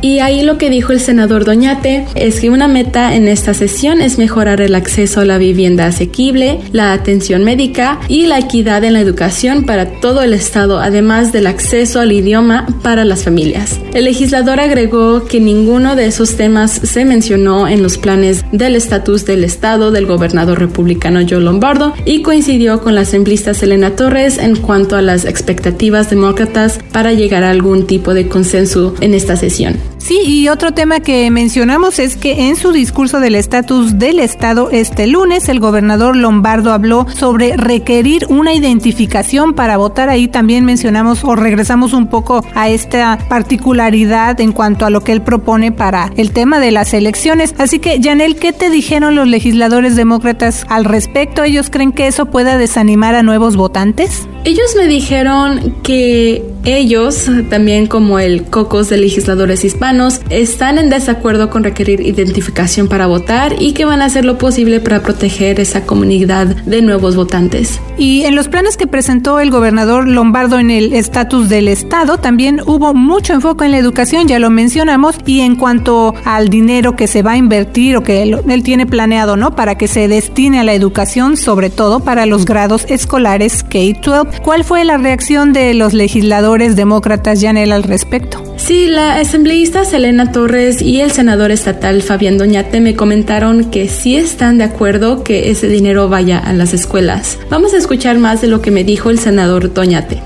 Y 0.05 0.19
ahí 0.19 0.43
lo 0.43 0.59
que 0.59 0.69
dijo 0.69 0.93
el 0.93 0.99
senador 0.99 1.45
Doñate 1.45 2.05
es 2.13 2.39
que 2.39 2.51
una 2.51 2.67
meta 2.67 3.15
en 3.15 3.27
esta 3.27 3.55
sesión 3.55 4.01
es 4.01 4.19
mejorar 4.19 4.61
el 4.61 4.75
acceso 4.75 5.21
a 5.21 5.25
la 5.25 5.39
vivienda 5.39 5.87
asequible, 5.87 6.59
la 6.71 6.93
atención 6.93 7.43
médica 7.43 7.99
y 8.07 8.27
la 8.27 8.37
equidad 8.37 8.83
en 8.83 8.93
la 8.93 8.99
educación 8.99 9.63
para 9.63 9.99
todo 10.01 10.21
el 10.21 10.35
Estado, 10.35 10.79
además 10.79 11.33
del 11.33 11.47
acceso 11.47 11.99
al 11.99 12.11
idioma 12.11 12.67
para 12.83 13.03
las 13.03 13.23
familias. 13.23 13.79
El 13.95 14.05
legislador 14.05 14.59
agregó 14.59 15.25
que 15.25 15.39
ninguno 15.39 15.95
de 15.95 16.05
esos 16.05 16.35
temas 16.35 16.69
se 16.83 17.03
mencionó 17.03 17.67
en 17.67 17.81
los 17.81 17.97
planes 17.97 18.45
del 18.51 18.75
estatus 18.75 19.25
del 19.25 19.43
Estado 19.43 19.89
del 19.89 20.05
gobernador 20.05 20.59
republicano 20.59 21.21
Joe 21.27 21.41
Lombardo 21.41 21.95
y 22.05 22.21
coincidió 22.21 22.79
con 22.83 22.93
la 22.93 23.01
asambleísta 23.01 23.55
Selena 23.55 23.95
Torres 23.95 24.37
en 24.37 24.55
cuanto 24.55 24.97
a 24.97 25.01
las 25.01 25.25
expectativas 25.25 26.11
demócratas 26.11 26.79
para 26.91 27.13
llegar 27.13 27.43
a 27.43 27.49
algún 27.49 27.87
tipo 27.87 28.13
de 28.13 28.27
consenso 28.27 28.93
en 29.01 29.15
esta 29.15 29.35
sesión. 29.35 29.94
Sí, 30.05 30.19
y 30.23 30.49
otro 30.49 30.71
tema 30.71 30.99
que 30.99 31.31
mencionamos 31.31 31.97
es 31.97 32.15
que 32.15 32.47
en 32.47 32.57
su 32.57 32.71
discurso 32.71 33.19
del 33.19 33.33
estatus 33.33 33.97
del 33.97 34.19
Estado 34.19 34.69
este 34.69 35.07
lunes, 35.07 35.49
el 35.49 35.59
gobernador 35.59 36.15
Lombardo 36.15 36.73
habló 36.73 37.07
sobre 37.11 37.57
requerir 37.57 38.27
una 38.29 38.53
identificación 38.53 39.55
para 39.55 39.77
votar. 39.77 40.09
Ahí 40.09 40.27
también 40.27 40.63
mencionamos 40.63 41.23
o 41.23 41.35
regresamos 41.35 41.93
un 41.93 42.05
poco 42.05 42.45
a 42.53 42.69
esta 42.69 43.17
particularidad 43.29 44.39
en 44.41 44.51
cuanto 44.51 44.85
a 44.85 44.91
lo 44.91 45.01
que 45.01 45.11
él 45.11 45.23
propone 45.23 45.71
para 45.71 46.11
el 46.17 46.33
tema 46.33 46.59
de 46.59 46.69
las 46.69 46.93
elecciones. 46.93 47.55
Así 47.57 47.79
que, 47.79 47.99
Janel, 47.99 48.35
¿qué 48.35 48.53
te 48.53 48.69
dijeron 48.69 49.15
los 49.15 49.27
legisladores 49.27 49.95
demócratas 49.95 50.67
al 50.69 50.85
respecto? 50.85 51.41
¿Ellos 51.41 51.71
creen 51.71 51.91
que 51.91 52.05
eso 52.05 52.27
pueda 52.27 52.59
desanimar 52.59 53.15
a 53.15 53.23
nuevos 53.23 53.55
votantes? 53.55 54.27
Ellos 54.45 54.75
me 54.77 54.85
dijeron 54.85 55.75
que 55.81 56.43
ellos, 56.65 57.27
también 57.49 57.87
como 57.87 58.19
el 58.19 58.43
cocos 58.43 58.89
de 58.89 58.97
legisladores 58.97 59.65
hispanos, 59.65 60.21
están 60.29 60.77
en 60.77 60.91
desacuerdo 60.91 61.49
con 61.49 61.63
requerir 61.63 62.01
identificación 62.01 62.87
para 62.87 63.07
votar 63.07 63.55
y 63.59 63.73
que 63.73 63.85
van 63.85 64.03
a 64.03 64.05
hacer 64.05 64.23
lo 64.23 64.37
posible 64.37 64.79
para 64.79 65.01
proteger 65.01 65.59
esa 65.59 65.87
comunidad 65.87 66.45
de 66.45 66.83
nuevos 66.83 67.15
votantes. 67.15 67.79
Y 67.97 68.23
en 68.23 68.35
los 68.35 68.47
planes 68.47 68.77
que 68.77 68.85
presentó 68.85 69.39
el 69.39 69.49
gobernador 69.49 70.07
Lombardo 70.07 70.59
en 70.59 70.69
el 70.69 70.93
estatus 70.93 71.49
del 71.49 71.67
Estado, 71.67 72.17
también 72.17 72.61
hubo 72.67 72.93
mucho 72.93 73.33
enfoque 73.33 73.65
en 73.65 73.71
la 73.71 73.77
educación, 73.79 74.27
ya 74.27 74.37
lo 74.37 74.51
mencionamos, 74.51 75.15
y 75.25 75.41
en 75.41 75.55
cuanto 75.55 76.13
al 76.23 76.49
dinero 76.49 76.95
que 76.95 77.07
se 77.07 77.23
va 77.23 77.31
a 77.31 77.37
invertir 77.37 77.97
o 77.97 78.03
que 78.03 78.21
él, 78.21 78.41
él 78.47 78.63
tiene 78.63 78.85
planeado, 78.85 79.37
¿no? 79.37 79.55
Para 79.55 79.75
que 79.75 79.87
se 79.87 80.07
destine 80.07 80.59
a 80.59 80.63
la 80.63 80.73
educación, 80.73 81.35
sobre 81.35 81.71
todo 81.71 82.01
para 82.01 82.27
los 82.27 82.45
grados 82.45 82.85
escolares 82.89 83.63
K-12 83.63 84.34
¿Cuál 84.43 84.63
fue 84.63 84.83
la 84.85 84.97
reacción 84.97 85.53
de 85.53 85.73
los 85.73 85.93
legisladores 85.93 86.75
demócratas, 86.75 87.41
Janel, 87.41 87.71
al 87.71 87.83
respecto? 87.83 88.43
Sí, 88.57 88.87
la 88.87 89.15
asambleísta 89.19 89.85
Selena 89.85 90.31
Torres 90.31 90.81
y 90.81 91.01
el 91.01 91.11
senador 91.11 91.51
estatal 91.51 92.01
Fabián 92.01 92.37
Doñate 92.37 92.79
me 92.81 92.95
comentaron 92.95 93.69
que 93.71 93.87
sí 93.89 94.15
están 94.15 94.57
de 94.57 94.63
acuerdo 94.63 95.23
que 95.23 95.49
ese 95.49 95.67
dinero 95.67 96.09
vaya 96.09 96.39
a 96.39 96.53
las 96.53 96.73
escuelas. 96.73 97.39
Vamos 97.49 97.73
a 97.73 97.77
escuchar 97.77 98.17
más 98.17 98.41
de 98.41 98.47
lo 98.47 98.61
que 98.61 98.71
me 98.71 98.83
dijo 98.83 99.09
el 99.09 99.19
senador 99.19 99.73
Doñate. 99.73 100.21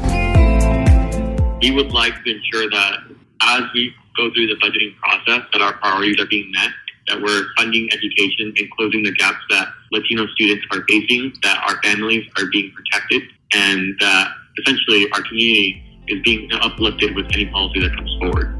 We 1.61 1.71
would 1.71 1.91
like 1.91 2.15
to 2.23 2.31
ensure 2.31 2.69
that 2.71 3.09
as 3.41 3.63
we 3.73 3.93
go 4.15 4.31
through 4.31 4.47
the 4.47 4.55
budgeting 4.55 4.95
process 4.99 5.47
that 5.51 5.61
our 5.61 5.77
priorities 5.79 6.19
are 6.19 6.27
being 6.29 6.51
met, 6.51 6.71
that 7.09 7.21
we're 7.21 7.45
funding 7.57 7.89
education 7.91 8.53
and 8.57 8.71
closing 8.71 9.03
the 9.03 9.11
gaps 9.13 9.43
that 9.49 9.67
Latino 9.91 10.27
students 10.27 10.65
are 10.71 10.83
facing, 10.87 11.33
that 11.43 11.57
our 11.67 11.81
families 11.83 12.25
are 12.37 12.45
being 12.51 12.71
protected, 12.71 13.23
and 13.53 13.95
that 13.99 14.31
essentially 14.59 15.07
our 15.13 15.21
community 15.23 15.83
is 16.07 16.21
being 16.23 16.49
uplifted 16.61 17.15
with 17.15 17.25
any 17.33 17.47
policy 17.47 17.79
that 17.81 17.95
comes 17.95 18.15
forward. 18.19 18.58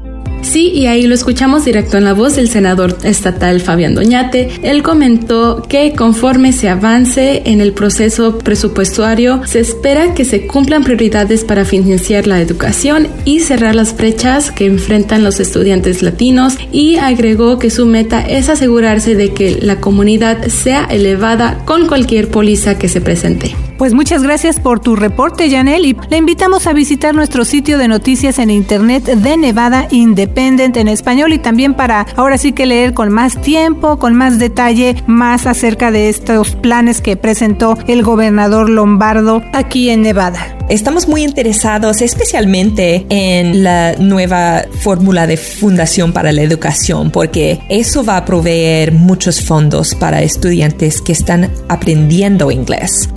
Sí, 0.50 0.72
y 0.74 0.88
ahí 0.88 1.06
lo 1.06 1.14
escuchamos 1.14 1.64
directo 1.64 1.96
en 1.96 2.02
la 2.02 2.12
voz 2.12 2.34
del 2.34 2.48
senador 2.48 2.98
estatal 3.04 3.60
Fabián 3.60 3.94
Doñate. 3.94 4.50
Él 4.64 4.82
comentó 4.82 5.62
que 5.68 5.92
conforme 5.92 6.52
se 6.52 6.68
avance 6.68 7.42
en 7.44 7.60
el 7.60 7.72
proceso 7.72 8.36
presupuestario, 8.38 9.42
se 9.46 9.60
espera 9.60 10.12
que 10.12 10.24
se 10.24 10.48
cumplan 10.48 10.82
prioridades 10.82 11.44
para 11.44 11.64
financiar 11.64 12.26
la 12.26 12.40
educación 12.40 13.06
y 13.24 13.38
cerrar 13.38 13.76
las 13.76 13.96
brechas 13.96 14.50
que 14.50 14.66
enfrentan 14.66 15.22
los 15.22 15.38
estudiantes 15.38 16.02
latinos 16.02 16.56
y 16.72 16.96
agregó 16.96 17.60
que 17.60 17.70
su 17.70 17.86
meta 17.86 18.20
es 18.20 18.48
asegurarse 18.48 19.14
de 19.14 19.32
que 19.32 19.60
la 19.62 19.80
comunidad 19.80 20.48
sea 20.48 20.84
elevada 20.86 21.62
con 21.64 21.86
cualquier 21.86 22.26
póliza 22.26 22.76
que 22.76 22.88
se 22.88 23.00
presente. 23.00 23.54
Pues 23.80 23.94
muchas 23.94 24.22
gracias 24.22 24.60
por 24.60 24.78
tu 24.78 24.94
reporte, 24.94 25.50
Janel, 25.50 25.86
y 25.86 25.96
le 26.10 26.18
invitamos 26.18 26.66
a 26.66 26.74
visitar 26.74 27.14
nuestro 27.14 27.46
sitio 27.46 27.78
de 27.78 27.88
noticias 27.88 28.38
en 28.38 28.50
internet 28.50 29.04
de 29.04 29.38
Nevada 29.38 29.88
Independent 29.90 30.76
en 30.76 30.86
español 30.86 31.32
y 31.32 31.38
también 31.38 31.72
para 31.72 32.02
ahora 32.14 32.36
sí 32.36 32.52
que 32.52 32.66
leer 32.66 32.92
con 32.92 33.10
más 33.10 33.40
tiempo, 33.40 33.98
con 33.98 34.14
más 34.14 34.38
detalle, 34.38 35.02
más 35.06 35.46
acerca 35.46 35.90
de 35.90 36.10
estos 36.10 36.56
planes 36.56 37.00
que 37.00 37.16
presentó 37.16 37.78
el 37.86 38.02
gobernador 38.02 38.68
Lombardo 38.68 39.42
aquí 39.54 39.88
en 39.88 40.02
Nevada. 40.02 40.59
Estamos 40.70 41.08
muy 41.08 41.24
interesados 41.24 42.00
especialmente 42.00 43.04
en 43.08 43.64
la 43.64 43.96
nueva 43.98 44.64
fórmula 44.78 45.26
de 45.26 45.36
Fundación 45.36 46.12
para 46.12 46.30
la 46.30 46.42
Educación 46.42 47.10
porque 47.10 47.58
eso 47.68 48.04
va 48.04 48.18
a 48.18 48.24
proveer 48.24 48.92
muchos 48.92 49.40
fondos 49.40 49.96
para 49.96 50.22
estudiantes 50.22 51.02
que 51.02 51.10
están 51.10 51.50
aprendiendo 51.68 52.52
inglés. 52.52 53.08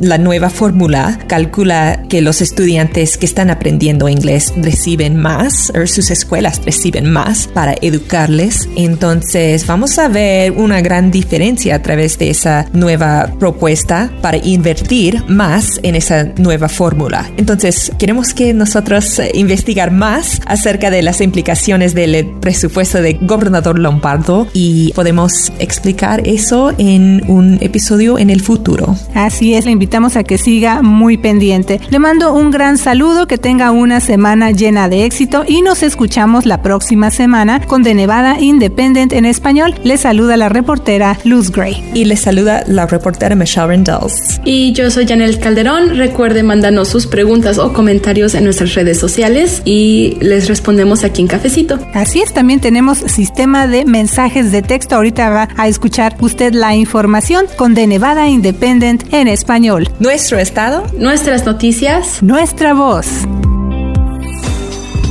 la 0.00 0.18
nueva 0.18 0.50
fórmula 0.50 1.20
calcula 1.28 2.02
que 2.08 2.20
los 2.20 2.40
estudiantes 2.40 3.16
que 3.16 3.26
están 3.26 3.50
aprendiendo 3.50 4.08
inglés 4.08 4.52
reciben 4.56 5.16
más, 5.16 5.70
o 5.80 5.86
sus 5.86 6.10
escuelas 6.10 6.60
reciben 6.64 7.08
más 7.08 7.46
para 7.46 7.76
educarles. 7.80 8.68
Entonces 8.74 9.64
vamos 9.68 10.00
a 10.00 10.08
ver 10.08 10.50
una 10.50 10.80
gran 10.80 11.12
diferencia 11.12 11.76
a 11.76 11.82
través 11.82 12.18
de 12.18 12.30
esa 12.30 12.66
nueva 12.72 13.30
propuesta 13.38 14.10
para 14.20 14.38
invertir 14.38 15.22
más 15.28 15.78
en 15.84 15.94
esa 15.94 16.24
nueva 16.36 16.68
fórmula 16.68 16.87
entonces, 17.36 17.92
queremos 17.98 18.32
que 18.34 18.54
nosotros 18.54 19.18
eh, 19.18 19.30
investigar 19.34 19.90
más 19.90 20.40
acerca 20.46 20.90
de 20.90 21.02
las 21.02 21.20
implicaciones 21.20 21.94
del 21.94 22.14
eh, 22.14 22.30
presupuesto 22.40 23.02
de 23.02 23.14
gobernador 23.14 23.78
Lombardo 23.78 24.46
y 24.52 24.92
podemos 24.94 25.52
explicar 25.58 26.26
eso 26.26 26.72
en 26.78 27.22
un 27.28 27.58
episodio 27.60 28.18
en 28.18 28.30
el 28.30 28.40
futuro. 28.40 28.96
Así 29.14 29.54
es, 29.54 29.64
le 29.64 29.72
invitamos 29.72 30.16
a 30.16 30.24
que 30.24 30.38
siga 30.38 30.82
muy 30.82 31.18
pendiente. 31.18 31.80
Le 31.90 31.98
mando 31.98 32.32
un 32.32 32.50
gran 32.50 32.78
saludo, 32.78 33.26
que 33.26 33.38
tenga 33.38 33.70
una 33.70 34.00
semana 34.00 34.50
llena 34.50 34.88
de 34.88 35.04
éxito 35.04 35.44
y 35.46 35.62
nos 35.62 35.82
escuchamos 35.82 36.46
la 36.46 36.62
próxima 36.62 37.10
semana 37.10 37.60
con 37.60 37.82
De 37.82 37.94
Nevada 37.94 38.40
Independent 38.40 39.12
en 39.12 39.24
español. 39.24 39.74
Le 39.84 39.96
saluda 39.96 40.36
la 40.36 40.48
reportera 40.48 41.18
Luz 41.24 41.50
Gray. 41.50 41.82
Y 41.94 42.04
le 42.04 42.16
saluda 42.16 42.64
la 42.66 42.86
reportera 42.86 43.34
Michelle 43.34 43.66
Rendells. 43.66 44.40
Y 44.44 44.72
yo 44.72 44.90
soy 44.90 45.06
Janel 45.06 45.38
Calderón. 45.38 45.96
Recuerde 45.96 46.42
mandarnos 46.42 46.77
sus 46.84 47.06
preguntas 47.06 47.58
o 47.58 47.72
comentarios 47.72 48.34
en 48.34 48.44
nuestras 48.44 48.74
redes 48.74 48.98
sociales 48.98 49.62
y 49.64 50.16
les 50.20 50.48
respondemos 50.48 51.04
aquí 51.04 51.22
en 51.22 51.28
Cafecito. 51.28 51.78
Así 51.94 52.20
es, 52.20 52.32
también 52.32 52.60
tenemos 52.60 52.98
sistema 52.98 53.66
de 53.66 53.84
mensajes 53.84 54.52
de 54.52 54.62
texto. 54.62 54.96
Ahorita 54.96 55.30
va 55.30 55.48
a 55.56 55.68
escuchar 55.68 56.16
usted 56.20 56.52
la 56.52 56.74
información 56.74 57.46
con 57.56 57.74
De 57.74 57.86
Nevada 57.86 58.28
Independent 58.28 59.12
en 59.12 59.28
español. 59.28 59.88
Nuestro 59.98 60.38
estado, 60.38 60.84
nuestras 60.96 61.44
noticias, 61.44 62.22
nuestra 62.22 62.74
voz. 62.74 63.06